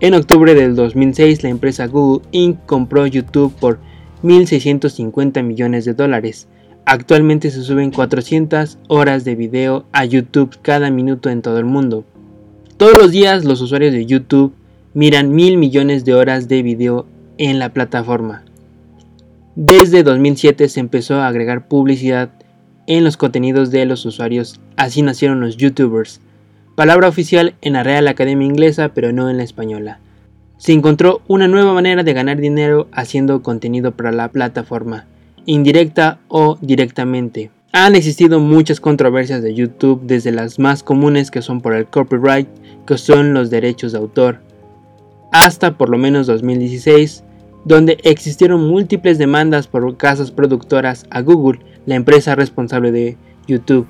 En 0.00 0.12
octubre 0.12 0.54
del 0.54 0.76
2006 0.76 1.42
la 1.42 1.48
empresa 1.48 1.86
Google 1.86 2.28
Inc. 2.32 2.58
compró 2.66 3.06
YouTube 3.06 3.54
por 3.58 3.78
1.650 4.22 5.42
millones 5.42 5.86
de 5.86 5.94
dólares. 5.94 6.48
Actualmente 6.90 7.50
se 7.50 7.64
suben 7.64 7.90
400 7.90 8.78
horas 8.88 9.22
de 9.26 9.34
video 9.34 9.84
a 9.92 10.06
YouTube 10.06 10.56
cada 10.62 10.90
minuto 10.90 11.28
en 11.28 11.42
todo 11.42 11.58
el 11.58 11.66
mundo. 11.66 12.06
Todos 12.78 12.96
los 12.96 13.10
días 13.10 13.44
los 13.44 13.60
usuarios 13.60 13.92
de 13.92 14.06
YouTube 14.06 14.54
miran 14.94 15.34
mil 15.34 15.58
millones 15.58 16.06
de 16.06 16.14
horas 16.14 16.48
de 16.48 16.62
video 16.62 17.04
en 17.36 17.58
la 17.58 17.74
plataforma. 17.74 18.42
Desde 19.54 20.02
2007 20.02 20.66
se 20.70 20.80
empezó 20.80 21.16
a 21.16 21.26
agregar 21.26 21.68
publicidad 21.68 22.30
en 22.86 23.04
los 23.04 23.18
contenidos 23.18 23.70
de 23.70 23.84
los 23.84 24.06
usuarios, 24.06 24.58
así 24.78 25.02
nacieron 25.02 25.40
los 25.40 25.58
youtubers, 25.58 26.22
palabra 26.74 27.08
oficial 27.08 27.54
en 27.60 27.74
la 27.74 27.82
Real 27.82 28.08
Academia 28.08 28.46
Inglesa 28.46 28.94
pero 28.94 29.12
no 29.12 29.28
en 29.28 29.36
la 29.36 29.42
española 29.42 30.00
se 30.56 30.72
encontró 30.72 31.20
una 31.28 31.48
nueva 31.48 31.72
manera 31.72 32.02
de 32.02 32.12
ganar 32.12 32.38
dinero 32.38 32.88
haciendo 32.92 33.42
contenido 33.42 33.92
para 33.92 34.10
la 34.10 34.28
plataforma, 34.28 35.06
indirecta 35.48 36.20
o 36.28 36.58
directamente. 36.60 37.50
Han 37.72 37.96
existido 37.96 38.38
muchas 38.38 38.80
controversias 38.80 39.42
de 39.42 39.54
YouTube, 39.54 40.02
desde 40.02 40.30
las 40.30 40.58
más 40.58 40.82
comunes 40.82 41.30
que 41.30 41.40
son 41.40 41.62
por 41.62 41.72
el 41.72 41.86
copyright, 41.86 42.46
que 42.86 42.98
son 42.98 43.32
los 43.32 43.48
derechos 43.48 43.92
de 43.92 43.98
autor, 43.98 44.40
hasta 45.32 45.78
por 45.78 45.88
lo 45.88 45.96
menos 45.96 46.26
2016, 46.26 47.24
donde 47.64 47.96
existieron 48.02 48.68
múltiples 48.68 49.16
demandas 49.16 49.68
por 49.68 49.96
casas 49.96 50.30
productoras 50.30 51.06
a 51.08 51.22
Google, 51.22 51.60
la 51.86 51.94
empresa 51.94 52.34
responsable 52.34 52.92
de 52.92 53.16
YouTube. 53.46 53.86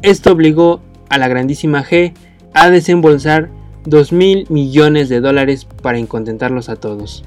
Esto 0.00 0.32
obligó 0.32 0.80
a 1.10 1.18
la 1.18 1.28
grandísima 1.28 1.84
G 1.84 2.14
a 2.54 2.70
desembolsar 2.70 3.50
2 3.84 4.12
mil 4.12 4.46
millones 4.48 5.10
de 5.10 5.20
dólares 5.20 5.66
para 5.82 5.98
incontentarlos 5.98 6.70
a 6.70 6.76
todos. 6.76 7.22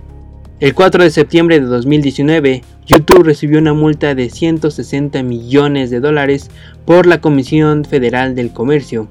El 0.63 0.74
4 0.74 1.03
de 1.03 1.10
septiembre 1.10 1.60
de 1.60 1.65
2019, 1.65 2.63
YouTube 2.86 3.24
recibió 3.24 3.60
una 3.60 3.74
multa 3.74 4.15
de 4.15 4.29
160 4.29 5.22
millones 5.22 5.89
de 5.89 6.00
dólares 6.00 6.50
por 6.86 7.05
la 7.05 7.20
Comisión 7.20 7.84
Federal 7.84 8.34
del 8.34 8.53
Comercio. 8.53 9.10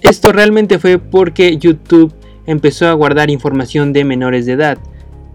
Esto 0.00 0.32
realmente 0.32 0.80
fue 0.80 0.98
porque 0.98 1.56
YouTube 1.56 2.12
empezó 2.46 2.88
a 2.88 2.94
guardar 2.94 3.30
información 3.30 3.92
de 3.92 4.04
menores 4.04 4.44
de 4.44 4.54
edad. 4.54 4.78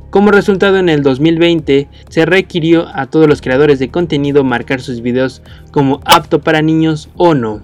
Como 0.10 0.32
resultado 0.32 0.76
en 0.76 0.90
el 0.90 1.02
2020 1.02 1.88
se 2.10 2.26
requirió 2.26 2.90
a 2.94 3.06
todos 3.06 3.30
los 3.30 3.42
creadores 3.42 3.80
de 3.80 3.88
contenido 3.88 4.44
marcar 4.44 4.82
sus 4.82 5.02
videos 5.02 5.42
como 5.72 6.02
apto 6.04 6.42
para 6.42 6.62
niños 6.62 7.10
o 7.16 7.34
no. 7.34 7.62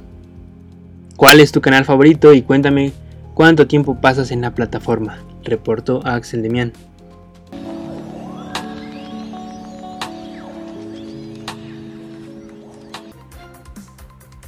¿Cuál 1.17 1.41
es 1.41 1.51
tu 1.51 1.59
canal 1.59 1.83
favorito? 1.83 2.33
Y 2.33 2.43
cuéntame 2.43 2.93
cuánto 3.33 3.67
tiempo 3.67 3.99
pasas 3.99 4.31
en 4.31 4.39
la 4.39 4.55
plataforma, 4.55 5.17
reportó 5.43 5.99
Axel 6.05 6.43
Demian. 6.43 6.71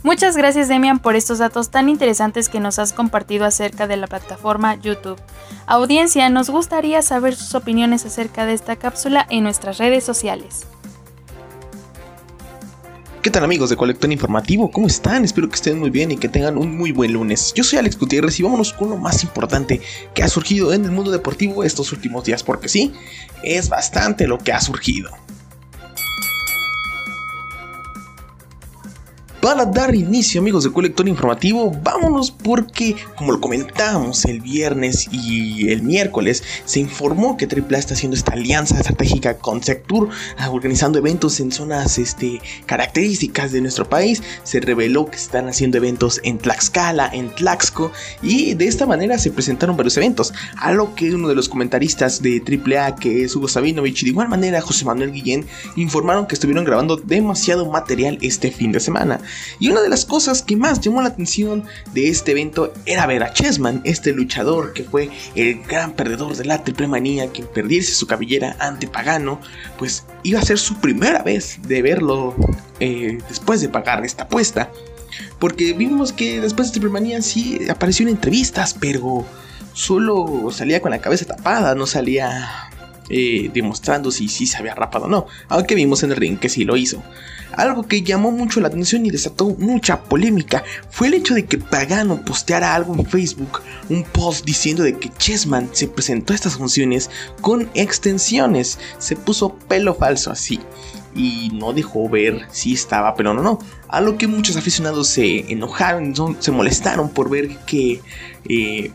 Muchas 0.03 0.35
gracias 0.35 0.67
Demian 0.67 0.97
por 0.97 1.15
estos 1.15 1.37
datos 1.37 1.69
tan 1.69 1.87
interesantes 1.87 2.49
que 2.49 2.59
nos 2.59 2.79
has 2.79 2.91
compartido 2.91 3.45
acerca 3.45 3.85
de 3.85 3.97
la 3.97 4.07
plataforma 4.07 4.75
YouTube. 4.75 5.21
Audiencia, 5.67 6.27
nos 6.29 6.49
gustaría 6.49 7.03
saber 7.03 7.35
sus 7.35 7.53
opiniones 7.53 8.03
acerca 8.05 8.47
de 8.47 8.53
esta 8.53 8.77
cápsula 8.77 9.27
en 9.29 9.43
nuestras 9.43 9.77
redes 9.77 10.03
sociales. 10.03 10.65
¿Qué 13.21 13.29
tal 13.29 13.43
amigos 13.43 13.69
de 13.69 13.77
Colector 13.77 14.11
Informativo? 14.11 14.71
¿Cómo 14.71 14.87
están? 14.87 15.23
Espero 15.23 15.47
que 15.47 15.53
estén 15.53 15.77
muy 15.77 15.91
bien 15.91 16.09
y 16.09 16.17
que 16.17 16.27
tengan 16.27 16.57
un 16.57 16.75
muy 16.75 16.91
buen 16.91 17.13
lunes. 17.13 17.53
Yo 17.53 17.63
soy 17.63 17.77
Alex 17.77 17.99
Gutiérrez 17.99 18.39
y 18.39 18.43
vámonos 18.43 18.73
con 18.73 18.89
lo 18.89 18.97
más 18.97 19.23
importante 19.23 19.79
que 20.15 20.23
ha 20.23 20.27
surgido 20.27 20.73
en 20.73 20.83
el 20.85 20.91
mundo 20.91 21.11
deportivo 21.11 21.63
estos 21.63 21.91
últimos 21.91 22.23
días, 22.23 22.41
porque 22.41 22.67
sí, 22.67 22.91
es 23.43 23.69
bastante 23.69 24.27
lo 24.27 24.39
que 24.39 24.51
ha 24.51 24.59
surgido. 24.59 25.11
Para 29.41 29.65
dar 29.65 29.95
inicio 29.95 30.39
amigos 30.39 30.65
de 30.65 30.71
Colector 30.71 31.07
Informativo, 31.07 31.71
vámonos 31.83 32.29
porque, 32.29 32.95
como 33.15 33.31
lo 33.31 33.41
comentábamos 33.41 34.23
el 34.25 34.39
viernes 34.39 35.09
y 35.11 35.71
el 35.71 35.81
miércoles, 35.81 36.43
se 36.65 36.79
informó 36.79 37.37
que 37.37 37.47
AAA 37.47 37.79
está 37.79 37.95
haciendo 37.95 38.15
esta 38.15 38.33
alianza 38.33 38.77
estratégica 38.77 39.39
con 39.39 39.63
Sectur, 39.63 40.09
ah, 40.37 40.51
organizando 40.51 40.99
eventos 40.99 41.39
en 41.39 41.51
zonas 41.51 41.97
este, 41.97 42.39
características 42.67 43.51
de 43.51 43.61
nuestro 43.61 43.89
país. 43.89 44.21
Se 44.43 44.59
reveló 44.59 45.07
que 45.07 45.17
están 45.17 45.49
haciendo 45.49 45.77
eventos 45.77 46.21
en 46.23 46.37
Tlaxcala, 46.37 47.09
en 47.11 47.33
Tlaxco, 47.33 47.91
y 48.21 48.53
de 48.53 48.67
esta 48.67 48.85
manera 48.85 49.17
se 49.17 49.31
presentaron 49.31 49.75
varios 49.75 49.97
eventos. 49.97 50.35
A 50.55 50.71
lo 50.71 50.93
que 50.93 51.15
uno 51.15 51.27
de 51.27 51.35
los 51.35 51.49
comentaristas 51.49 52.21
de 52.21 52.43
AAA, 52.45 52.95
que 52.97 53.23
es 53.23 53.35
Hugo 53.35 53.47
Sabinovich, 53.47 54.03
y 54.03 54.05
de 54.05 54.11
igual 54.11 54.29
manera 54.29 54.61
José 54.61 54.85
Manuel 54.85 55.11
Guillén, 55.11 55.47
informaron 55.77 56.27
que 56.27 56.35
estuvieron 56.35 56.63
grabando 56.63 56.95
demasiado 56.95 57.67
material 57.71 58.19
este 58.21 58.51
fin 58.51 58.71
de 58.71 58.79
semana. 58.79 59.19
Y 59.59 59.69
una 59.69 59.81
de 59.81 59.89
las 59.89 60.05
cosas 60.05 60.41
que 60.41 60.55
más 60.55 60.81
llamó 60.81 61.01
la 61.01 61.09
atención 61.09 61.65
de 61.93 62.09
este 62.09 62.31
evento 62.31 62.73
era 62.85 63.05
ver 63.05 63.23
a 63.23 63.33
Chessman, 63.33 63.81
este 63.83 64.11
luchador 64.13 64.73
que 64.73 64.83
fue 64.83 65.09
el 65.35 65.61
gran 65.63 65.93
perdedor 65.93 66.35
de 66.35 66.45
la 66.45 66.63
triple 66.63 66.87
manía, 66.87 67.31
que 67.31 67.43
perdiese 67.43 67.93
su 67.93 68.07
cabellera 68.07 68.55
ante 68.59 68.87
Pagano, 68.87 69.39
pues 69.77 70.05
iba 70.23 70.39
a 70.39 70.43
ser 70.43 70.57
su 70.57 70.75
primera 70.75 71.23
vez 71.23 71.59
de 71.67 71.81
verlo 71.81 72.35
eh, 72.79 73.17
después 73.27 73.61
de 73.61 73.69
pagar 73.69 74.03
esta 74.05 74.23
apuesta. 74.23 74.71
Porque 75.39 75.73
vimos 75.73 76.13
que 76.13 76.39
después 76.39 76.69
de 76.69 76.73
Triple 76.73 76.91
Manía 76.91 77.21
sí 77.21 77.59
apareció 77.69 78.07
en 78.07 78.13
entrevistas, 78.13 78.75
pero 78.79 79.25
solo 79.73 80.49
salía 80.51 80.81
con 80.81 80.91
la 80.91 80.99
cabeza 80.99 81.25
tapada, 81.25 81.75
no 81.75 81.85
salía 81.85 82.70
eh, 83.09 83.49
demostrando 83.53 84.11
si 84.11 84.27
sí 84.27 84.45
se 84.45 84.57
había 84.57 84.75
rapado 84.75 85.05
o 85.05 85.09
no, 85.09 85.27
aunque 85.49 85.75
vimos 85.75 86.03
en 86.03 86.11
el 86.11 86.17
ring 86.17 86.39
que 86.39 86.49
sí 86.49 86.63
lo 86.63 86.77
hizo. 86.77 87.01
Algo 87.53 87.85
que 87.85 88.01
llamó 88.01 88.31
mucho 88.31 88.61
la 88.61 88.69
atención 88.69 89.05
y 89.05 89.09
desató 89.09 89.49
mucha 89.57 90.03
polémica 90.03 90.63
fue 90.89 91.07
el 91.07 91.15
hecho 91.15 91.33
de 91.33 91.45
que 91.45 91.57
Pagano 91.57 92.23
posteara 92.23 92.73
algo 92.73 92.95
en 92.95 93.05
Facebook, 93.05 93.61
un 93.89 94.03
post 94.03 94.45
diciendo 94.45 94.83
de 94.83 94.97
que 94.97 95.09
Chessman 95.17 95.69
se 95.73 95.87
presentó 95.87 96.31
a 96.31 96.35
estas 96.35 96.55
funciones 96.55 97.09
con 97.41 97.69
extensiones, 97.73 98.79
se 98.99 99.15
puso 99.15 99.55
pelo 99.67 99.95
falso 99.95 100.31
así. 100.31 100.59
y 101.13 101.49
no 101.53 101.73
dejó 101.73 102.07
ver 102.07 102.47
si 102.51 102.73
estaba 102.73 103.15
pero 103.15 103.33
no 103.33 103.41
no. 103.41 103.59
A 103.89 103.99
lo 103.99 104.17
que 104.17 104.27
muchos 104.27 104.55
aficionados 104.55 105.09
se 105.09 105.51
enojaron, 105.51 106.13
se 106.39 106.51
molestaron 106.51 107.09
por 107.09 107.29
ver 107.29 107.57
que 107.65 108.01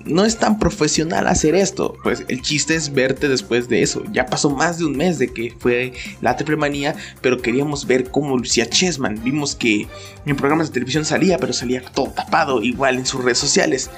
no 0.04 0.24
es 0.24 0.38
tan 0.38 0.58
profesional 0.58 1.26
hacer 1.26 1.54
esto. 1.54 1.96
Pues 2.02 2.24
el 2.28 2.42
chiste 2.42 2.74
es 2.74 2.92
verte 2.92 3.28
después 3.28 3.68
de 3.68 3.82
eso. 3.82 4.02
Ya 4.12 4.26
pasó 4.26 4.50
más 4.50 4.78
de 4.78 4.84
un 4.84 4.96
mes 4.96 5.18
de 5.18 5.32
que 5.32 5.54
fue 5.58 5.92
la 6.20 6.36
triple 6.36 6.56
manía, 6.56 6.94
pero 7.20 7.40
queríamos 7.40 7.86
ver 7.86 8.10
cómo 8.10 8.36
lucía 8.36 8.68
Chessman. 8.68 9.22
Vimos 9.22 9.54
que 9.54 9.86
en 10.24 10.36
programas 10.36 10.68
de 10.68 10.74
televisión 10.74 11.04
salía, 11.04 11.38
pero 11.38 11.52
salía 11.52 11.82
todo 11.82 12.10
tapado, 12.10 12.62
igual 12.62 12.96
en 12.96 13.06
sus 13.06 13.22
redes 13.24 13.38
sociales. 13.38 13.90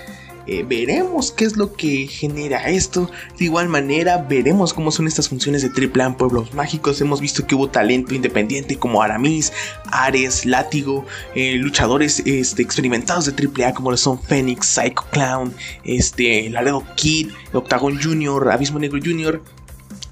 Eh, 0.49 0.65
veremos 0.67 1.31
qué 1.31 1.45
es 1.45 1.57
lo 1.57 1.75
que 1.75 2.07
genera 2.07 2.69
esto. 2.71 3.11
De 3.39 3.45
igual 3.45 3.69
manera, 3.69 4.17
veremos 4.17 4.73
cómo 4.73 4.91
son 4.91 5.07
estas 5.07 5.29
funciones 5.29 5.61
de 5.61 5.69
triple 5.69 6.03
en 6.03 6.15
Pueblos 6.15 6.55
Mágicos. 6.55 7.01
Hemos 7.03 7.21
visto 7.21 7.47
que 7.47 7.55
hubo 7.55 7.69
talento 7.69 8.15
independiente 8.15 8.79
como 8.79 9.03
Aramis, 9.03 9.53
Ares, 9.93 10.47
Látigo, 10.47 11.05
eh, 11.35 11.57
luchadores 11.57 12.23
este, 12.25 12.63
experimentados 12.63 13.27
de 13.27 13.33
triple 13.33 13.67
A 13.67 13.75
como 13.75 13.91
lo 13.91 13.99
son 13.99 14.19
Phoenix, 14.19 14.67
Psycho 14.67 15.05
Clown, 15.11 15.53
este, 15.85 16.49
Laredo 16.49 16.83
Kid, 16.97 17.31
Octagon 17.53 18.01
Jr., 18.01 18.51
Abismo 18.51 18.79
Negro 18.79 18.99
Jr., 19.05 19.43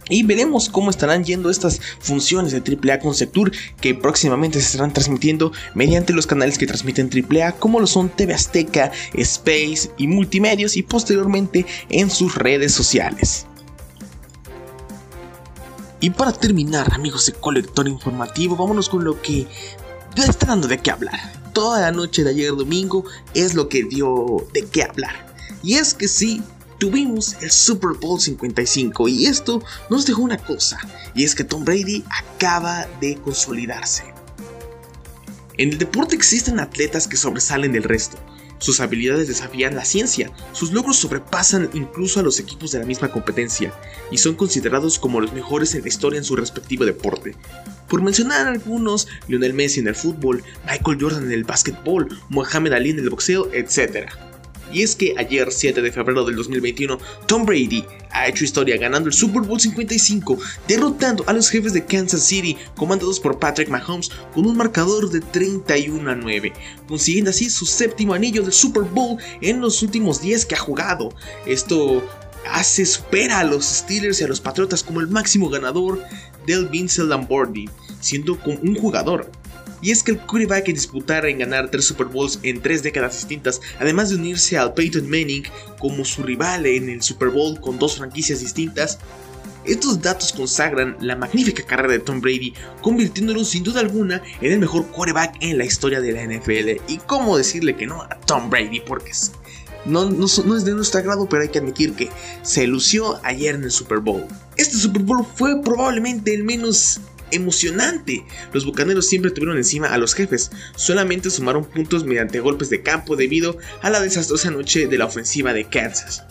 y 0.09 0.23
veremos 0.23 0.69
cómo 0.69 0.91
estarán 0.91 1.25
yendo 1.25 1.51
estas 1.51 1.81
funciones 2.01 2.53
de 2.53 2.59
AAA 2.59 3.01
con 3.01 3.15
que 3.81 3.95
próximamente 3.95 4.61
se 4.61 4.67
estarán 4.67 4.93
transmitiendo 4.93 5.53
mediante 5.75 6.13
los 6.13 6.27
canales 6.27 6.59
que 6.59 6.67
transmiten 6.67 7.11
AAA 7.11 7.53
como 7.53 7.81
lo 7.81 7.87
son 7.87 8.09
TV 8.09 8.35
Azteca, 8.35 8.93
Space 9.15 9.91
y 9.97 10.07
Multimedios 10.07 10.77
y 10.77 10.83
posteriormente 10.83 11.67
en 11.89 12.11
sus 12.11 12.35
redes 12.35 12.73
sociales. 12.73 13.47
Y 16.01 16.11
para 16.11 16.33
terminar 16.33 16.93
amigos 16.93 17.27
de 17.27 17.33
Colector 17.33 17.89
Informativo 17.89 18.57
vámonos 18.57 18.89
con 18.89 19.05
lo 19.05 19.21
que 19.23 19.47
está 20.17 20.47
dando 20.47 20.69
de 20.69 20.79
qué 20.79 20.91
hablar. 20.91 21.33
Toda 21.53 21.81
la 21.81 21.91
noche 21.91 22.23
de 22.23 22.31
ayer 22.31 22.51
domingo 22.55 23.05
es 23.35 23.55
lo 23.55 23.69
que 23.69 23.85
dio 23.85 24.47
de 24.53 24.67
qué 24.67 24.83
hablar. 24.83 25.35
Y 25.63 25.75
es 25.75 25.95
que 25.95 26.07
sí, 26.07 26.43
tuvimos 26.79 27.37
el 27.41 27.51
Super 27.51 27.91
Bowl 28.01 28.21
55 28.21 29.09
y 29.09 29.27
esto 29.27 29.63
nos 29.91 30.07
dejó 30.07 30.23
una 30.23 30.39
cosa, 30.39 30.79
y 31.15 31.25
es 31.25 31.35
que 31.35 31.45
Tom 31.45 31.65
Brady 31.65 32.05
acaba 32.11 32.87
de 33.01 33.17
consolidarse. 33.17 34.05
En 35.59 35.71
el 35.71 35.79
deporte 35.79 36.15
existen 36.15 36.61
atletas 36.61 37.09
que 37.09 37.17
sobresalen 37.17 37.73
del 37.73 37.85
resto. 37.85 38.19
Sus 38.59 38.81
habilidades 38.81 39.29
desafían 39.29 39.75
la 39.75 39.85
ciencia, 39.85 40.31
sus 40.53 40.73
logros 40.73 40.97
sobrepasan 40.97 41.69
incluso 41.75 42.21
a 42.21 42.23
los 42.23 42.41
equipos 42.41 42.73
de 42.73 42.79
la 42.79 42.87
misma 42.87 43.11
competencia 43.11 43.73
y 44.11 44.19
son 44.19 44.35
considerados 44.35 44.99
como 44.99 45.21
los 45.21 45.33
mejores 45.33 45.75
en 45.75 45.83
la 45.83 45.89
historia 45.89 46.19
en 46.19 46.25
su 46.25 46.37
respectivo 46.37 46.87
deporte. 46.87 47.35
Por 47.89 48.03
mencionar 48.03 48.47
algunos, 48.47 49.09
Lionel 49.29 49.53
Messi 49.53 49.81
en 49.81 49.89
el 49.89 49.95
fútbol, 49.95 50.43
Michael 50.67 50.99
Jordan 51.01 51.25
en 51.25 51.33
el 51.33 51.45
básquetbol, 51.45 52.09
Muhammad 52.31 52.73
Ali 52.73 52.91
en 52.91 52.99
el 52.99 53.11
boxeo, 53.11 53.51
etc. 53.53 54.11
Y 54.73 54.83
es 54.83 54.97
que 54.97 55.15
ayer, 55.17 55.49
7 55.51 55.81
de 55.81 55.93
febrero 55.93 56.25
del 56.25 56.37
2021, 56.37 56.99
Tom 57.27 57.45
Brady 57.45 57.85
ha 58.11 58.29
hecho 58.29 58.45
historia 58.45 58.77
ganando 58.77 59.09
el 59.09 59.15
Super 59.15 59.43
Bowl 59.43 59.61
55, 59.61 60.39
derrotando 60.67 61.25
a 61.27 61.33
los 61.33 61.51
jefes 61.51 61.73
de 61.73 61.85
Kansas 61.85 62.25
City, 62.25 62.57
comandados 62.77 63.21
por 63.21 63.39
Patrick 63.39 63.69
Mahomes, 63.69 64.11
con 64.35 64.47
un 64.47 64.57
marcador 64.57 65.11
de 65.11 65.21
31 65.21 66.11
a 66.11 66.15
9, 66.15 66.53
consiguiendo 66.89 67.31
así 67.31 67.51
su 67.51 67.67
séptimo 67.67 68.15
anillo 68.15 68.43
de 68.43 68.53
Super 68.53 68.85
Bowl 68.85 69.19
en 69.41 69.61
los 69.61 69.83
últimos 69.83 70.21
10 70.21 70.47
que 70.47 70.55
ha 70.55 70.59
jugado. 70.59 71.15
Esto 71.47 72.03
hace 72.51 72.87
supera 72.87 73.41
a 73.41 73.45
los 73.45 73.65
Steelers 73.65 74.21
y 74.21 74.25
a 74.25 74.29
los 74.29 74.41
Patriotas 74.41 74.83
como 74.83 75.01
el 75.01 75.09
máximo 75.09 75.49
ganador 75.49 76.03
del 76.47 76.69
Vince 76.69 77.03
Lombardi, 77.03 77.69
siendo 78.01 78.39
un 78.47 78.77
jugador 78.77 79.31
y 79.87 79.93
es 79.93 80.03
que 80.03 80.11
el 80.11 80.19
quarterback 80.19 80.65
que 80.65 80.73
disputara 80.73 81.29
en 81.29 81.39
ganar 81.39 81.71
tres 81.71 81.85
Super 81.85 82.09
Bowls 82.09 82.41
en 82.43 82.61
tres 82.61 82.83
décadas 82.83 83.13
distintas, 83.13 83.61
además 83.79 84.11
de 84.11 84.17
unirse 84.17 84.59
al 84.59 84.75
Peyton 84.75 85.09
Manning 85.09 85.45
como 85.79 86.05
su 86.05 86.25
rival 86.25 86.67
en 86.67 86.89
el 86.89 87.03
Super 87.03 87.29
Bowl 87.29 87.61
con 87.61 87.79
dos 87.79 87.97
franquicias 87.97 88.41
distintas, 88.41 88.99
estos 89.65 90.03
datos 90.03 90.33
consagran 90.33 90.97
la 91.01 91.15
magnífica 91.15 91.63
carrera 91.65 91.93
de 91.93 92.01
Tom 92.01 92.21
Brady, 92.21 92.53
convirtiéndolo 92.83 93.45
sin 93.45 93.63
duda 93.63 93.79
alguna 93.79 94.21
en 94.41 94.53
el 94.55 94.59
mejor 94.59 94.89
quarterback 94.89 95.37
en 95.41 95.57
la 95.57 95.65
historia 95.65 96.01
de 96.01 96.11
la 96.11 96.25
NFL. 96.25 96.83
Y 96.89 96.99
cómo 97.07 97.39
decirle 97.39 97.77
que 97.77 97.87
no 97.87 98.03
a 98.03 98.09
Tom 98.27 98.51
Brady, 98.51 98.81
porque 98.81 99.13
no, 99.85 100.11
no, 100.11 100.27
no, 100.47 100.57
es 100.57 100.65
de 100.65 100.75
nuestro 100.75 100.99
agrado, 100.99 101.29
pero 101.29 101.43
hay 101.43 101.49
que 101.49 101.61
admitir 101.61 101.93
que 101.93 102.11
se 102.43 102.67
lució 102.67 103.21
ayer 103.23 103.55
en 103.55 103.63
el 103.63 103.71
Super 103.71 104.01
Bowl. 104.01 104.25
Este 104.57 104.77
Super 104.77 105.03
Bowl 105.03 105.25
fue 105.37 105.63
probablemente 105.63 106.35
el 106.35 106.43
menos 106.43 106.99
emocionante. 107.31 108.25
Los 108.53 108.65
bucaneros 108.65 109.07
siempre 109.07 109.31
tuvieron 109.31 109.57
encima 109.57 109.89
a 109.89 109.99
los 109.99 110.15
jefes, 110.15 110.51
solamente 110.77 111.31
sumaron 111.31 111.65
puntos 111.65 112.05
mediante 112.05 112.41
golpes 112.41 112.71
de 112.71 112.83
campo 112.83 113.17
debido 113.17 113.59
a 113.83 113.91
la 113.91 114.01
desastrosa 114.01 114.51
noche 114.51 114.87
de 114.87 114.99
la 114.99 115.07
ofensiva 115.07 115.53
de 115.53 115.65
Kansas. 115.69 116.25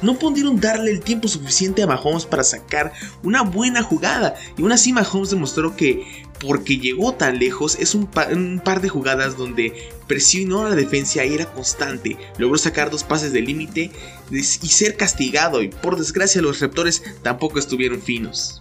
No 0.00 0.16
pudieron 0.16 0.60
darle 0.60 0.92
el 0.92 1.00
tiempo 1.00 1.26
suficiente 1.26 1.82
a 1.82 1.86
Mahomes 1.88 2.24
para 2.24 2.44
sacar 2.44 2.92
una 3.24 3.42
buena 3.42 3.82
jugada 3.82 4.36
y 4.56 4.62
aún 4.62 4.70
así 4.70 4.92
Mahomes 4.92 5.30
demostró 5.30 5.74
que 5.74 6.28
porque 6.40 6.78
llegó 6.78 7.14
tan 7.14 7.40
lejos 7.40 7.76
es 7.80 7.96
un, 7.96 8.06
par 8.06 8.80
de 8.80 8.88
jugadas 8.88 9.36
donde 9.36 9.90
presionó 10.06 10.66
a 10.66 10.70
la 10.70 10.76
defensa 10.76 11.24
y 11.24 11.34
era 11.34 11.46
constante, 11.46 12.16
logró 12.38 12.56
sacar 12.58 12.90
dos 12.90 13.02
pases 13.02 13.32
de 13.32 13.40
límite 13.40 13.90
y 14.30 14.42
ser 14.42 14.96
castigado 14.96 15.62
y 15.62 15.68
por 15.68 15.98
desgracia 15.98 16.42
los 16.42 16.60
receptores 16.60 17.02
tampoco 17.22 17.58
estuvieron 17.58 18.00
finos. 18.00 18.60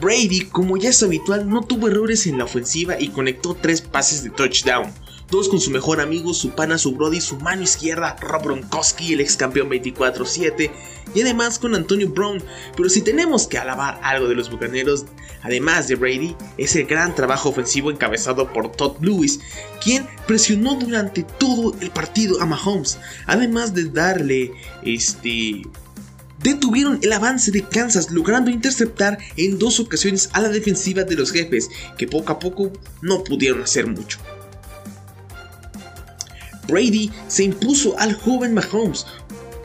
Brady, 0.00 0.40
como 0.40 0.76
ya 0.76 0.90
es 0.90 1.02
habitual, 1.02 1.48
no 1.48 1.62
tuvo 1.62 1.88
errores 1.88 2.26
en 2.26 2.38
la 2.38 2.44
ofensiva 2.44 3.00
y 3.00 3.08
conectó 3.08 3.54
tres 3.54 3.80
pases 3.80 4.22
de 4.22 4.30
touchdown. 4.30 4.92
Dos 5.30 5.48
con 5.48 5.60
su 5.60 5.72
mejor 5.72 6.00
amigo, 6.00 6.32
su 6.34 6.50
pana, 6.50 6.78
su 6.78 6.92
brody, 6.92 7.20
su 7.20 7.36
mano 7.38 7.62
izquierda, 7.62 8.14
Rob 8.20 8.44
Gronkowski, 8.44 9.12
el 9.12 9.20
ex 9.20 9.36
campeón 9.36 9.68
24-7, 9.68 10.70
y 11.14 11.20
además 11.20 11.58
con 11.58 11.74
Antonio 11.74 12.08
Brown. 12.08 12.40
Pero 12.76 12.88
si 12.88 13.02
tenemos 13.02 13.48
que 13.48 13.58
alabar 13.58 13.98
algo 14.04 14.28
de 14.28 14.36
los 14.36 14.50
bucaneros, 14.50 15.04
además 15.42 15.88
de 15.88 15.96
Brady, 15.96 16.36
es 16.58 16.76
el 16.76 16.86
gran 16.86 17.14
trabajo 17.14 17.48
ofensivo 17.48 17.90
encabezado 17.90 18.52
por 18.52 18.70
Todd 18.70 18.98
Lewis, 19.00 19.40
quien 19.82 20.06
presionó 20.28 20.76
durante 20.76 21.24
todo 21.24 21.74
el 21.80 21.90
partido 21.90 22.40
a 22.40 22.46
Mahomes, 22.46 22.98
además 23.26 23.74
de 23.74 23.90
darle 23.90 24.52
este 24.84 25.62
detuvieron 26.46 27.00
el 27.02 27.12
avance 27.12 27.50
de 27.50 27.62
Kansas 27.62 28.12
logrando 28.12 28.52
interceptar 28.52 29.18
en 29.36 29.58
dos 29.58 29.80
ocasiones 29.80 30.30
a 30.32 30.40
la 30.40 30.48
defensiva 30.48 31.02
de 31.02 31.16
los 31.16 31.32
jefes, 31.32 31.68
que 31.98 32.06
poco 32.06 32.32
a 32.32 32.38
poco 32.38 32.72
no 33.02 33.24
pudieron 33.24 33.62
hacer 33.62 33.88
mucho. 33.88 34.18
Brady 36.68 37.10
se 37.26 37.42
impuso 37.42 37.98
al 37.98 38.14
joven 38.14 38.54
Mahomes, 38.54 39.06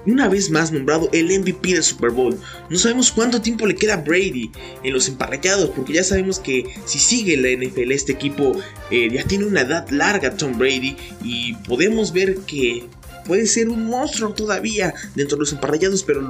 una 0.08 0.28
vez 0.28 0.50
más 0.50 0.72
nombrado 0.72 1.08
el 1.14 1.28
MVP 1.40 1.74
del 1.74 1.84
Super 1.84 2.10
Bowl. 2.10 2.40
No 2.70 2.78
sabemos 2.80 3.12
cuánto 3.12 3.42
tiempo 3.42 3.68
le 3.68 3.76
queda 3.76 3.94
a 3.94 3.98
Brady 3.98 4.52
en 4.84 4.94
los 4.94 5.08
emparrallados, 5.08 5.70
porque 5.70 5.94
ya 5.94 6.04
sabemos 6.04 6.40
que 6.40 6.66
si 6.86 6.98
sigue 6.98 7.38
la 7.38 7.50
NFL 7.50 7.92
este 7.92 8.14
equipo 8.14 8.54
eh, 8.90 9.10
ya 9.12 9.24
tiene 9.24 9.46
una 9.46 9.62
edad 9.62 9.88
larga 9.90 10.36
Tom 10.36 10.58
Brady 10.58 10.98
y 11.24 11.54
podemos 11.54 12.12
ver 12.12 12.38
que 12.40 12.88
puede 13.26 13.46
ser 13.46 13.70
un 13.70 13.88
monstruo 13.88 14.34
todavía 14.34 14.94
dentro 15.16 15.38
de 15.38 15.42
los 15.42 15.54
emparrallados, 15.54 16.04
pero 16.04 16.22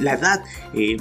la 0.00 0.14
edad 0.14 0.42
eh, 0.74 0.96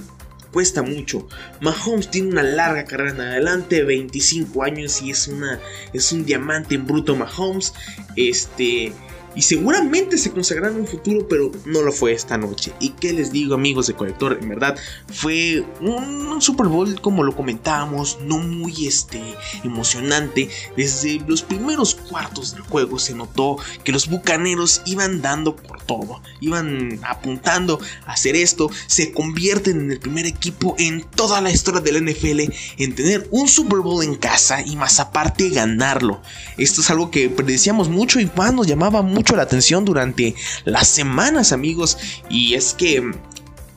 cuesta 0.51 0.81
mucho. 0.81 1.27
Mahomes 1.61 2.09
tiene 2.09 2.29
una 2.29 2.43
larga 2.43 2.85
carrera 2.85 3.11
en 3.11 3.21
adelante, 3.21 3.83
25 3.83 4.63
años 4.63 5.01
y 5.01 5.11
es, 5.11 5.27
una, 5.27 5.59
es 5.93 6.11
un 6.11 6.25
diamante 6.25 6.75
en 6.75 6.85
bruto 6.85 7.15
Mahomes. 7.15 7.73
Este 8.15 8.93
y 9.35 9.41
seguramente 9.43 10.17
se 10.17 10.31
consagrará 10.31 10.73
en 10.73 10.81
un 10.81 10.87
futuro, 10.87 11.27
pero 11.27 11.51
no 11.65 11.81
lo 11.81 11.91
fue 11.91 12.13
esta 12.13 12.37
noche. 12.37 12.73
¿Y 12.79 12.89
qué 12.89 13.13
les 13.13 13.31
digo 13.31 13.55
amigos 13.55 13.87
de 13.87 13.93
Colector? 13.93 14.39
En 14.41 14.49
verdad 14.49 14.77
fue 15.11 15.63
un 15.81 16.41
Super 16.41 16.67
Bowl 16.67 16.99
como 17.01 17.23
lo 17.23 17.35
comentábamos, 17.35 18.17
no 18.23 18.39
muy 18.39 18.87
este, 18.87 19.21
emocionante. 19.63 20.49
Desde 20.75 21.21
los 21.27 21.43
primeros 21.43 21.95
cuartos 21.95 22.53
del 22.53 22.61
juego 22.61 22.97
se 22.99 23.13
notó 23.13 23.57
que 23.83 23.91
los 23.91 24.07
Bucaneros 24.09 24.81
iban 24.85 25.21
dando 25.21 25.55
por 25.55 25.81
todo, 25.83 26.21
iban 26.39 26.99
apuntando 27.03 27.79
a 28.05 28.13
hacer 28.13 28.35
esto, 28.35 28.69
se 28.87 29.11
convierten 29.11 29.79
en 29.79 29.91
el 29.91 29.99
primer 29.99 30.25
equipo 30.25 30.75
en 30.79 31.03
toda 31.03 31.41
la 31.41 31.51
historia 31.51 31.81
del 31.81 32.03
NFL 32.05 32.51
en 32.77 32.95
tener 32.95 33.27
un 33.31 33.47
Super 33.47 33.79
Bowl 33.79 34.03
en 34.03 34.15
casa 34.15 34.61
y 34.61 34.75
más 34.75 34.99
aparte 34.99 35.49
ganarlo. 35.49 36.21
Esto 36.57 36.81
es 36.81 36.89
algo 36.89 37.11
que 37.11 37.29
predecíamos 37.29 37.89
mucho 37.89 38.19
y 38.19 38.29
nos 38.53 38.67
llamaba 38.67 39.01
mucho 39.01 39.18
mucho 39.19 39.35
la 39.35 39.43
atención 39.43 39.83
durante 39.83 40.33
las 40.63 40.87
semanas, 40.87 41.51
amigos. 41.51 41.97
Y 42.29 42.53
es 42.53 42.73
que, 42.73 43.11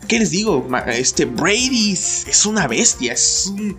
¿qué 0.06 0.20
les 0.20 0.30
digo? 0.30 0.68
Este 0.86 1.24
Brady 1.24 1.90
es 1.92 2.46
una 2.46 2.68
bestia, 2.68 3.12
es 3.12 3.46
un 3.52 3.76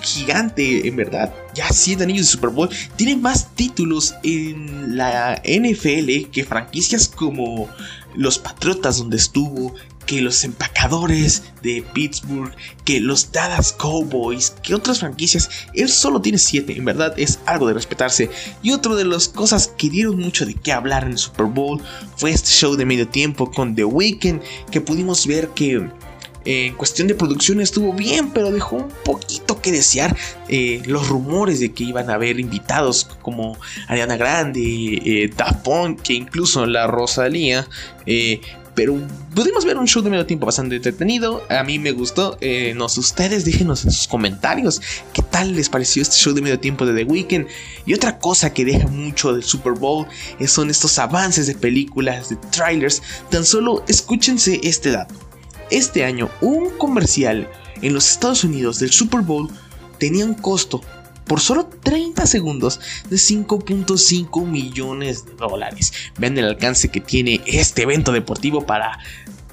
gigante, 0.00 0.88
en 0.88 0.96
verdad. 0.96 1.34
Ya 1.54 1.68
7 1.70 2.02
anillos 2.02 2.26
de 2.26 2.32
Super 2.32 2.48
Bowl. 2.48 2.70
Tiene 2.96 3.16
más 3.16 3.54
títulos 3.54 4.14
en 4.22 4.96
la 4.96 5.42
NFL 5.44 6.30
que 6.32 6.46
franquicias 6.48 7.06
como 7.06 7.68
los 8.14 8.38
Patriotas, 8.38 8.96
donde 8.96 9.18
estuvo. 9.18 9.74
Que 10.08 10.22
los 10.22 10.42
empacadores 10.42 11.42
de 11.62 11.84
Pittsburgh, 11.92 12.50
que 12.86 12.98
los 12.98 13.30
Dallas 13.30 13.74
Cowboys, 13.74 14.54
que 14.62 14.74
otras 14.74 15.00
franquicias. 15.00 15.50
Él 15.74 15.90
solo 15.90 16.22
tiene 16.22 16.38
7, 16.38 16.78
en 16.78 16.84
verdad 16.86 17.12
es 17.18 17.40
algo 17.44 17.68
de 17.68 17.74
respetarse. 17.74 18.30
Y 18.62 18.72
otra 18.72 18.94
de 18.94 19.04
las 19.04 19.28
cosas 19.28 19.68
que 19.76 19.90
dieron 19.90 20.18
mucho 20.18 20.46
de 20.46 20.54
qué 20.54 20.72
hablar 20.72 21.04
en 21.04 21.10
el 21.10 21.18
Super 21.18 21.44
Bowl 21.44 21.82
fue 22.16 22.30
este 22.30 22.48
show 22.48 22.74
de 22.74 22.86
medio 22.86 23.06
tiempo 23.06 23.50
con 23.50 23.74
The 23.74 23.84
Weeknd, 23.84 24.40
que 24.70 24.80
pudimos 24.80 25.26
ver 25.26 25.50
que 25.50 25.86
en 26.46 26.74
cuestión 26.76 27.06
de 27.06 27.14
producción 27.14 27.60
estuvo 27.60 27.92
bien, 27.92 28.30
pero 28.30 28.50
dejó 28.50 28.76
un 28.76 28.88
poquito 29.04 29.60
que 29.60 29.72
desear. 29.72 30.16
Eh, 30.48 30.80
los 30.86 31.08
rumores 31.08 31.60
de 31.60 31.72
que 31.72 31.84
iban 31.84 32.08
a 32.08 32.14
haber 32.14 32.40
invitados 32.40 33.04
como 33.20 33.58
Ariana 33.88 34.16
Grande, 34.16 34.62
eh, 35.04 35.30
Daft 35.36 35.64
Punk, 35.64 36.00
que 36.00 36.14
incluso 36.14 36.64
la 36.64 36.86
Rosalía. 36.86 37.68
Eh, 38.06 38.40
pero 38.78 38.96
pudimos 39.34 39.64
ver 39.64 39.76
un 39.76 39.88
show 39.88 40.04
de 40.04 40.10
medio 40.10 40.24
tiempo 40.24 40.46
bastante 40.46 40.76
entretenido. 40.76 41.42
A 41.48 41.64
mí 41.64 41.80
me 41.80 41.90
gustó. 41.90 42.38
Eh, 42.40 42.76
ustedes 42.78 43.44
déjenos 43.44 43.84
en 43.84 43.90
sus 43.90 44.06
comentarios 44.06 44.80
qué 45.12 45.20
tal 45.20 45.56
les 45.56 45.68
pareció 45.68 46.00
este 46.00 46.14
show 46.14 46.32
de 46.32 46.42
medio 46.42 46.60
tiempo 46.60 46.86
de 46.86 46.94
The 46.94 47.02
Weeknd. 47.02 47.48
Y 47.86 47.94
otra 47.94 48.20
cosa 48.20 48.54
que 48.54 48.64
deja 48.64 48.86
mucho 48.86 49.32
del 49.32 49.42
Super 49.42 49.72
Bowl 49.72 50.06
son 50.46 50.70
estos 50.70 50.96
avances 51.00 51.48
de 51.48 51.56
películas, 51.56 52.28
de 52.28 52.36
trailers. 52.52 53.02
Tan 53.30 53.44
solo 53.44 53.82
escúchense 53.88 54.60
este 54.62 54.92
dato. 54.92 55.16
Este 55.72 56.04
año, 56.04 56.30
un 56.40 56.70
comercial 56.78 57.50
en 57.82 57.94
los 57.94 58.08
Estados 58.08 58.44
Unidos 58.44 58.78
del 58.78 58.92
Super 58.92 59.22
Bowl 59.22 59.50
tenía 59.98 60.24
un 60.24 60.34
costo 60.34 60.82
por 61.28 61.40
solo 61.40 61.66
30 61.66 62.26
segundos 62.26 62.80
de 63.08 63.16
5.5 63.16 64.46
millones 64.46 65.26
de 65.26 65.34
dólares. 65.34 65.92
Vean 66.18 66.38
el 66.38 66.46
alcance 66.46 66.88
que 66.88 67.00
tiene 67.00 67.40
este 67.46 67.82
evento 67.82 68.12
deportivo 68.12 68.66
para 68.66 68.98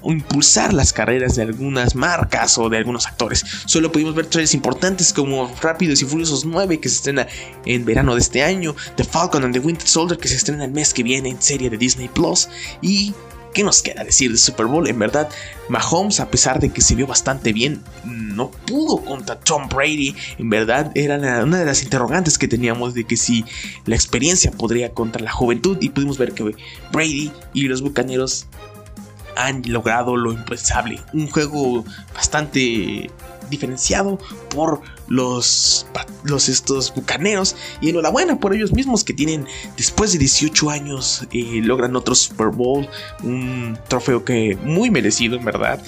impulsar 0.02 0.72
las 0.72 0.92
carreras 0.92 1.36
de 1.36 1.42
algunas 1.42 1.94
marcas 1.94 2.58
o 2.58 2.68
de 2.68 2.78
algunos 2.78 3.06
actores. 3.06 3.44
Solo 3.66 3.90
pudimos 3.90 4.14
ver 4.14 4.26
trailers 4.26 4.54
importantes 4.54 5.12
como 5.12 5.52
Rápidos 5.60 6.02
y 6.02 6.04
Furiosos 6.04 6.44
9 6.44 6.80
que 6.80 6.88
se 6.88 6.96
estrena 6.96 7.26
en 7.64 7.84
verano 7.84 8.14
de 8.14 8.20
este 8.20 8.42
año, 8.42 8.74
The 8.96 9.04
Falcon 9.04 9.44
and 9.44 9.54
the 9.54 9.60
Winter 9.60 9.86
Soldier 9.86 10.18
que 10.18 10.28
se 10.28 10.36
estrena 10.36 10.64
el 10.64 10.72
mes 10.72 10.94
que 10.94 11.02
viene 11.02 11.30
en 11.30 11.42
serie 11.42 11.70
de 11.70 11.76
Disney 11.76 12.08
Plus 12.08 12.48
y 12.82 13.14
¿Qué 13.56 13.64
nos 13.64 13.80
queda 13.80 14.04
decir 14.04 14.28
del 14.28 14.38
Super 14.38 14.66
Bowl? 14.66 14.86
En 14.86 14.98
verdad, 14.98 15.30
Mahomes, 15.70 16.20
a 16.20 16.30
pesar 16.30 16.60
de 16.60 16.68
que 16.68 16.82
se 16.82 16.94
vio 16.94 17.06
bastante 17.06 17.54
bien, 17.54 17.82
no 18.04 18.50
pudo 18.50 19.02
contra 19.02 19.40
Tom 19.40 19.66
Brady. 19.70 20.14
En 20.36 20.50
verdad, 20.50 20.92
era 20.94 21.16
una 21.42 21.60
de 21.60 21.64
las 21.64 21.82
interrogantes 21.82 22.36
que 22.36 22.48
teníamos 22.48 22.92
de 22.92 23.04
que 23.04 23.16
si 23.16 23.46
la 23.86 23.94
experiencia 23.94 24.50
podría 24.50 24.92
contra 24.92 25.22
la 25.22 25.30
juventud. 25.32 25.78
Y 25.80 25.88
pudimos 25.88 26.18
ver 26.18 26.32
que 26.32 26.54
Brady 26.92 27.32
y 27.54 27.62
los 27.62 27.80
bucaneros 27.80 28.44
han 29.36 29.62
logrado 29.64 30.18
lo 30.18 30.32
impensable. 30.32 31.00
Un 31.14 31.30
juego 31.30 31.82
bastante 32.14 33.10
diferenciado 33.50 34.18
por 34.50 34.80
los, 35.08 35.86
los 36.24 36.48
estos 36.48 36.94
bucaneros. 36.94 37.56
Y 37.80 37.90
enhorabuena 37.90 38.38
por 38.38 38.54
ellos 38.54 38.72
mismos 38.72 39.04
que 39.04 39.12
tienen 39.12 39.46
después 39.76 40.12
de 40.12 40.18
18 40.18 40.70
años 40.70 41.26
eh, 41.32 41.60
logran 41.62 41.96
otro 41.96 42.14
Super 42.14 42.48
Bowl 42.48 42.88
un 43.22 43.78
trofeo 43.88 44.24
que 44.24 44.56
muy 44.62 44.90
merecido 44.90 45.36
en 45.36 45.44
verdad 45.44 45.82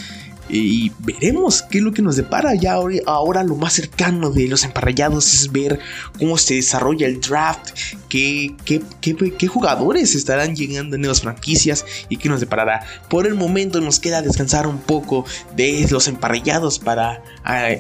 y 0.49 0.93
veremos 1.01 1.63
qué 1.63 1.79
es 1.79 1.85
lo 1.85 1.93
que 1.93 2.03
nos 2.03 2.17
depara. 2.17 2.55
Ya 2.55 2.75
ahora, 3.07 3.45
lo 3.45 3.57
más 3.57 3.75
cercano 3.75 4.31
de 4.31 4.49
los 4.49 4.65
emparrallados 4.65 5.35
es 5.35 5.53
ver 5.53 5.79
cómo 6.19 6.39
se 6.39 6.55
desarrolla 6.55 7.07
el 7.07 7.21
draft, 7.21 7.71
qué, 8.09 8.55
qué, 8.65 8.83
qué, 9.01 9.47
jugadores 9.47 10.15
estarán 10.15 10.57
llegando 10.57 10.97
en 10.97 11.03
nuevas 11.03 11.21
franquicias 11.21 11.85
y 12.09 12.17
qué 12.17 12.29
nos 12.29 12.41
deparará. 12.41 12.85
Por 13.09 13.27
el 13.27 13.35
momento 13.35 13.81
nos 13.81 14.01
queda 14.01 14.23
descansar 14.23 14.67
un 14.67 14.79
poco 14.79 15.25
de 15.57 15.87
los 15.91 16.09
emparrallados 16.09 16.79
para 16.79 17.23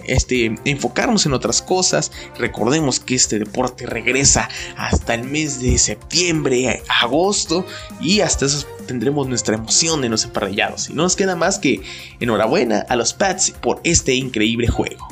este, 0.06 0.54
enfocarnos 0.64 1.26
en 1.26 1.32
otras 1.32 1.62
cosas. 1.62 2.12
Recordemos 2.38 3.00
que 3.00 3.14
este 3.14 3.38
deporte 3.38 3.86
regresa 3.86 4.48
hasta 4.76 5.14
el 5.14 5.24
mes 5.24 5.60
de 5.60 5.78
septiembre, 5.78 6.82
agosto 6.88 7.64
y 8.00 8.20
hasta 8.20 8.46
esos 8.46 8.66
tendremos 8.86 9.28
nuestra 9.28 9.54
emoción 9.54 10.02
en 10.04 10.10
los 10.10 10.24
emparrillados. 10.24 10.88
Y 10.90 10.94
no 10.94 11.02
nos 11.02 11.14
queda 11.14 11.36
más 11.36 11.58
que 11.58 11.82
enhorabuena 12.20 12.57
a 12.88 12.96
los 12.96 13.12
Pats 13.14 13.50
por 13.50 13.80
este 13.84 14.14
increíble 14.14 14.68
juego. 14.68 15.08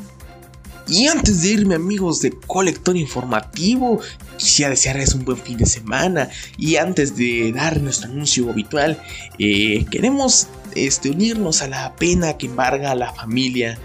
Y 0.89 1.09
antes 1.09 1.43
de 1.43 1.49
irme 1.49 1.75
amigos 1.75 2.21
de 2.21 2.31
Colector 2.31 2.97
Informativo, 2.97 4.01
quisiera 4.37 4.71
desearles 4.71 5.15
un 5.15 5.25
buen 5.25 5.39
fin 5.39 5.59
de 5.59 5.67
semana. 5.67 6.29
Y 6.59 6.77
antes 6.77 7.17
de 7.17 7.53
dar 7.53 7.81
nuestro 7.81 8.11
anuncio 8.11 8.51
habitual, 8.51 9.01
eh, 9.39 9.85
queremos 9.91 10.47
este, 10.75 11.11
unirnos 11.11 11.63
a 11.63 11.69
la 11.69 11.97
pena 11.97 12.37
que 12.37 12.47
embarga 12.47 12.93
a 12.93 12.95
la 12.95 13.13
familia 13.13 13.79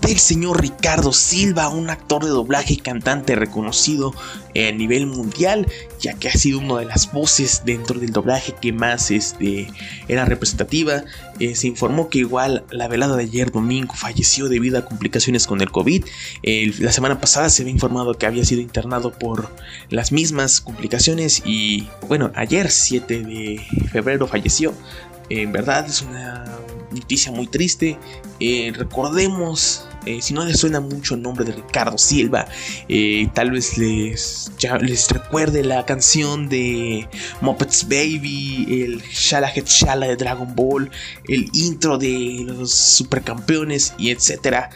del 0.00 0.18
señor 0.18 0.60
Ricardo 0.60 1.12
Silva, 1.12 1.68
un 1.68 1.90
actor 1.90 2.24
de 2.24 2.30
doblaje 2.30 2.74
y 2.74 2.76
cantante 2.76 3.34
reconocido 3.34 4.14
a 4.54 4.72
nivel 4.72 5.06
mundial, 5.06 5.66
ya 6.00 6.14
que 6.14 6.28
ha 6.28 6.32
sido 6.32 6.60
una 6.60 6.78
de 6.78 6.86
las 6.86 7.12
voces 7.12 7.62
dentro 7.64 7.98
del 8.00 8.12
doblaje 8.12 8.54
que 8.60 8.72
más 8.72 9.10
este, 9.10 9.68
era 10.08 10.24
representativa. 10.24 11.04
Eh, 11.40 11.54
se 11.54 11.66
informó 11.66 12.08
que 12.08 12.18
igual 12.18 12.64
la 12.70 12.88
velada 12.88 13.16
de 13.16 13.24
ayer 13.24 13.50
domingo 13.50 13.94
falleció 13.94 14.48
debido 14.48 14.78
a 14.78 14.84
complicaciones 14.84 15.46
con 15.46 15.60
el 15.60 15.70
COVID. 15.70 16.04
la 16.42 16.92
semana 16.92 17.20
pasada 17.20 17.50
se 17.50 17.62
había 17.62 17.72
informado 17.72 18.14
que 18.14 18.26
había 18.26 18.44
sido 18.44 18.60
internado 18.60 19.12
por 19.12 19.50
las 19.90 20.12
mismas 20.12 20.60
complicaciones 20.60 21.42
y 21.44 21.88
bueno, 22.08 22.32
ayer 22.34 22.70
7 22.70 23.22
de 23.22 23.60
febrero 23.90 24.26
falleció. 24.26 24.72
En 25.28 25.52
verdad 25.52 25.86
es 25.86 26.02
una 26.02 26.44
noticia 26.96 27.32
muy 27.32 27.46
triste. 27.46 27.98
Eh, 28.40 28.72
recordemos 28.74 29.86
eh, 30.06 30.22
si 30.22 30.34
no 30.34 30.44
les 30.44 30.60
suena 30.60 30.80
mucho 30.80 31.16
el 31.16 31.22
nombre 31.22 31.44
de 31.44 31.52
Ricardo 31.52 31.98
Silva, 31.98 32.46
eh, 32.88 33.28
tal 33.34 33.50
vez 33.50 33.76
les, 33.76 34.52
recuerde 35.10 35.64
la 35.64 35.84
canción 35.84 36.48
de 36.48 37.08
Muppets 37.40 37.88
Baby, 37.88 38.84
el 38.84 39.02
Shala 39.02 39.52
Head 39.52 39.66
Shala 39.66 40.06
de 40.06 40.16
Dragon 40.16 40.54
Ball, 40.54 40.90
el 41.28 41.50
intro 41.54 41.98
de 41.98 42.44
los 42.46 42.72
supercampeones 42.72 43.94
y 43.98 44.10
etcétera. 44.10 44.70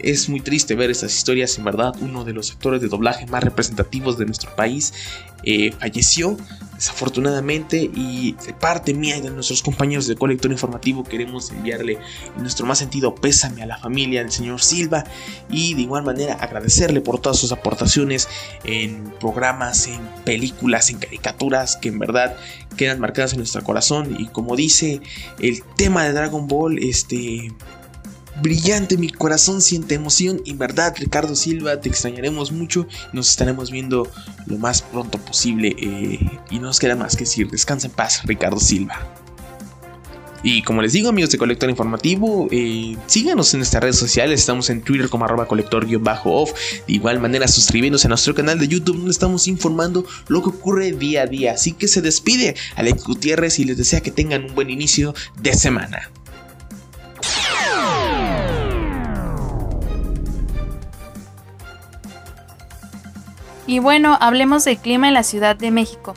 Es 0.00 0.28
muy 0.28 0.40
triste 0.40 0.74
ver 0.74 0.90
estas 0.90 1.14
historias, 1.14 1.58
en 1.58 1.64
verdad, 1.64 1.94
uno 2.00 2.24
de 2.24 2.32
los 2.32 2.52
actores 2.52 2.80
de 2.80 2.88
doblaje 2.88 3.26
más 3.26 3.42
representativos 3.42 4.18
de 4.18 4.26
nuestro 4.26 4.54
país 4.54 4.92
falleció 5.78 6.36
desafortunadamente 6.74 7.90
y 7.92 8.36
de 8.46 8.52
parte 8.52 8.94
mía 8.94 9.16
y 9.16 9.20
de 9.20 9.30
nuestros 9.30 9.62
compañeros 9.62 10.06
del 10.06 10.16
colector 10.16 10.52
informativo 10.52 11.02
queremos 11.02 11.50
enviarle 11.50 11.98
nuestro 12.36 12.66
más 12.66 12.78
sentido 12.78 13.14
pésame 13.14 13.62
a 13.62 13.66
la 13.66 13.78
familia 13.78 14.22
del 14.22 14.30
señor 14.30 14.60
Silva 14.60 15.04
y 15.50 15.74
de 15.74 15.82
igual 15.82 16.04
manera 16.04 16.34
agradecerle 16.34 17.00
por 17.00 17.20
todas 17.20 17.38
sus 17.38 17.50
aportaciones 17.50 18.28
en 18.64 19.12
programas, 19.18 19.88
en 19.88 20.00
películas, 20.24 20.90
en 20.90 20.98
caricaturas 20.98 21.76
que 21.76 21.88
en 21.88 21.98
verdad 21.98 22.36
quedan 22.76 23.00
marcadas 23.00 23.32
en 23.32 23.38
nuestro 23.38 23.64
corazón 23.64 24.16
y 24.18 24.26
como 24.26 24.54
dice 24.54 25.00
el 25.40 25.62
tema 25.76 26.04
de 26.04 26.12
Dragon 26.12 26.46
Ball 26.46 26.78
este 26.78 27.52
brillante, 28.42 28.96
mi 28.96 29.10
corazón 29.10 29.60
siente 29.60 29.94
emoción 29.94 30.40
y 30.44 30.54
verdad, 30.54 30.94
Ricardo 30.98 31.34
Silva, 31.34 31.80
te 31.80 31.88
extrañaremos 31.88 32.52
mucho, 32.52 32.86
nos 33.12 33.30
estaremos 33.30 33.70
viendo 33.70 34.08
lo 34.46 34.58
más 34.58 34.82
pronto 34.82 35.18
posible 35.18 35.74
eh, 35.78 36.18
y 36.50 36.58
no 36.58 36.66
nos 36.66 36.78
queda 36.78 36.96
más 36.96 37.16
que 37.16 37.24
decir, 37.24 37.50
descansa 37.50 37.86
en 37.86 37.92
paz, 37.92 38.22
Ricardo 38.24 38.60
Silva. 38.60 38.98
Y 40.42 40.62
como 40.62 40.82
les 40.82 40.92
digo, 40.92 41.08
amigos 41.08 41.30
de 41.30 41.38
Colector 41.38 41.68
Informativo, 41.68 42.48
eh, 42.50 42.96
síganos 43.06 43.52
en 43.54 43.60
nuestras 43.60 43.82
redes 43.82 43.98
sociales. 43.98 44.40
Estamos 44.40 44.70
en 44.70 44.82
Twitter 44.82 45.08
como 45.08 45.24
arroba 45.24 45.48
colector-off. 45.48 46.52
De 46.86 46.92
igual 46.92 47.18
manera, 47.18 47.48
suscribiéndose 47.48 48.06
a 48.06 48.10
nuestro 48.10 48.34
canal 48.34 48.58
de 48.58 48.68
YouTube, 48.68 48.96
donde 48.96 49.10
estamos 49.10 49.48
informando 49.48 50.06
lo 50.28 50.42
que 50.42 50.50
ocurre 50.50 50.92
día 50.92 51.22
a 51.22 51.26
día. 51.26 51.52
Así 51.52 51.72
que 51.72 51.88
se 51.88 52.02
despide 52.02 52.54
Alex 52.76 53.04
Gutiérrez 53.04 53.58
y 53.58 53.64
les 53.64 53.76
desea 53.76 54.00
que 54.00 54.12
tengan 54.12 54.44
un 54.44 54.54
buen 54.54 54.70
inicio 54.70 55.14
de 55.40 55.54
semana. 55.54 56.08
Y 63.68 63.80
bueno, 63.80 64.16
hablemos 64.18 64.64
del 64.64 64.78
clima 64.78 65.08
en 65.08 65.14
la 65.14 65.22
Ciudad 65.22 65.54
de 65.54 65.70
México. 65.70 66.14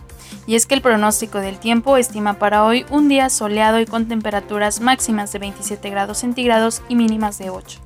Y 0.47 0.55
es 0.55 0.65
que 0.65 0.73
el 0.73 0.81
pronóstico 0.81 1.39
del 1.39 1.59
tiempo 1.59 1.97
estima 1.97 2.35
para 2.35 2.63
hoy 2.63 2.85
un 2.89 3.09
día 3.09 3.29
soleado 3.29 3.81
y 3.81 3.85
con 3.85 4.07
temperaturas 4.07 4.79
máximas 4.79 5.33
de 5.33 5.39
27 5.39 5.89
grados 5.89 6.19
centígrados 6.19 6.81
y 6.87 6.95
mínimas 6.95 7.37
de 7.39 7.49
8. 7.49 7.81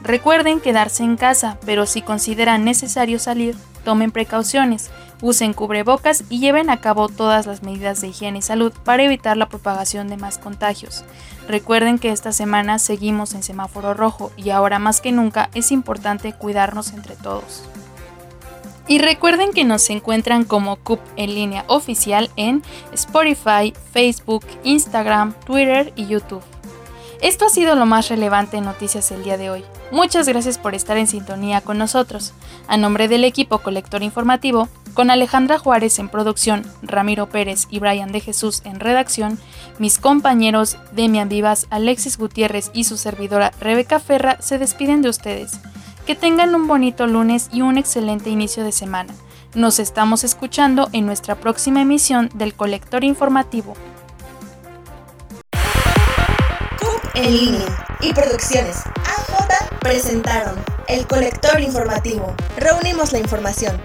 Recuerden 0.00 0.58
quedarse 0.58 1.02
en 1.04 1.16
casa, 1.16 1.58
pero 1.66 1.84
si 1.84 2.00
consideran 2.00 2.64
necesario 2.64 3.18
salir, 3.18 3.56
tomen 3.84 4.10
precauciones, 4.10 4.90
usen 5.20 5.52
cubrebocas 5.52 6.24
y 6.30 6.40
lleven 6.40 6.70
a 6.70 6.80
cabo 6.80 7.10
todas 7.10 7.44
las 7.44 7.62
medidas 7.62 8.00
de 8.00 8.08
higiene 8.08 8.38
y 8.38 8.42
salud 8.42 8.72
para 8.84 9.02
evitar 9.02 9.36
la 9.36 9.50
propagación 9.50 10.08
de 10.08 10.16
más 10.16 10.38
contagios. 10.38 11.04
Recuerden 11.46 11.98
que 11.98 12.10
esta 12.10 12.32
semana 12.32 12.78
seguimos 12.78 13.34
en 13.34 13.42
semáforo 13.42 13.92
rojo 13.92 14.32
y 14.38 14.48
ahora 14.48 14.78
más 14.78 15.02
que 15.02 15.12
nunca 15.12 15.50
es 15.52 15.72
importante 15.72 16.32
cuidarnos 16.32 16.94
entre 16.94 17.16
todos. 17.16 17.64
Y 18.86 18.98
recuerden 18.98 19.52
que 19.52 19.64
nos 19.64 19.88
encuentran 19.88 20.44
como 20.44 20.76
CUP 20.76 21.00
en 21.16 21.34
línea 21.34 21.64
oficial 21.68 22.30
en 22.36 22.62
Spotify, 22.92 23.72
Facebook, 23.92 24.44
Instagram, 24.62 25.34
Twitter 25.46 25.92
y 25.96 26.06
YouTube. 26.06 26.42
Esto 27.22 27.46
ha 27.46 27.48
sido 27.48 27.74
lo 27.74 27.86
más 27.86 28.10
relevante 28.10 28.58
en 28.58 28.64
noticias 28.64 29.10
el 29.10 29.24
día 29.24 29.38
de 29.38 29.48
hoy. 29.48 29.64
Muchas 29.90 30.28
gracias 30.28 30.58
por 30.58 30.74
estar 30.74 30.98
en 30.98 31.06
sintonía 31.06 31.62
con 31.62 31.78
nosotros. 31.78 32.34
A 32.68 32.76
nombre 32.76 33.08
del 33.08 33.24
equipo 33.24 33.60
Colector 33.60 34.02
Informativo, 34.02 34.68
con 34.92 35.10
Alejandra 35.10 35.58
Juárez 35.58 35.98
en 35.98 36.10
producción, 36.10 36.64
Ramiro 36.82 37.30
Pérez 37.30 37.66
y 37.70 37.78
Brian 37.78 38.12
de 38.12 38.20
Jesús 38.20 38.60
en 38.64 38.78
redacción, 38.78 39.38
mis 39.78 39.98
compañeros 39.98 40.76
Demian 40.92 41.30
Vivas, 41.30 41.66
Alexis 41.70 42.18
Gutiérrez 42.18 42.70
y 42.74 42.84
su 42.84 42.98
servidora 42.98 43.52
Rebeca 43.58 44.00
Ferra 44.00 44.36
se 44.40 44.58
despiden 44.58 45.00
de 45.00 45.08
ustedes. 45.08 45.58
Que 46.06 46.14
tengan 46.14 46.54
un 46.54 46.66
bonito 46.66 47.06
lunes 47.06 47.48
y 47.52 47.62
un 47.62 47.78
excelente 47.78 48.30
inicio 48.30 48.64
de 48.64 48.72
semana. 48.72 49.14
Nos 49.54 49.78
estamos 49.78 50.24
escuchando 50.24 50.88
en 50.92 51.06
nuestra 51.06 51.36
próxima 51.36 51.80
emisión 51.80 52.28
del 52.34 52.54
Colector 52.54 53.04
Informativo. 53.04 53.74
en 57.14 57.36
línea 57.36 57.86
y 58.00 58.12
Producciones 58.12 58.76
AJ 58.86 59.78
presentaron 59.80 60.56
el 60.88 61.06
colector 61.06 61.60
informativo. 61.60 62.34
Reunimos 62.56 63.12
la 63.12 63.20
información 63.20 63.80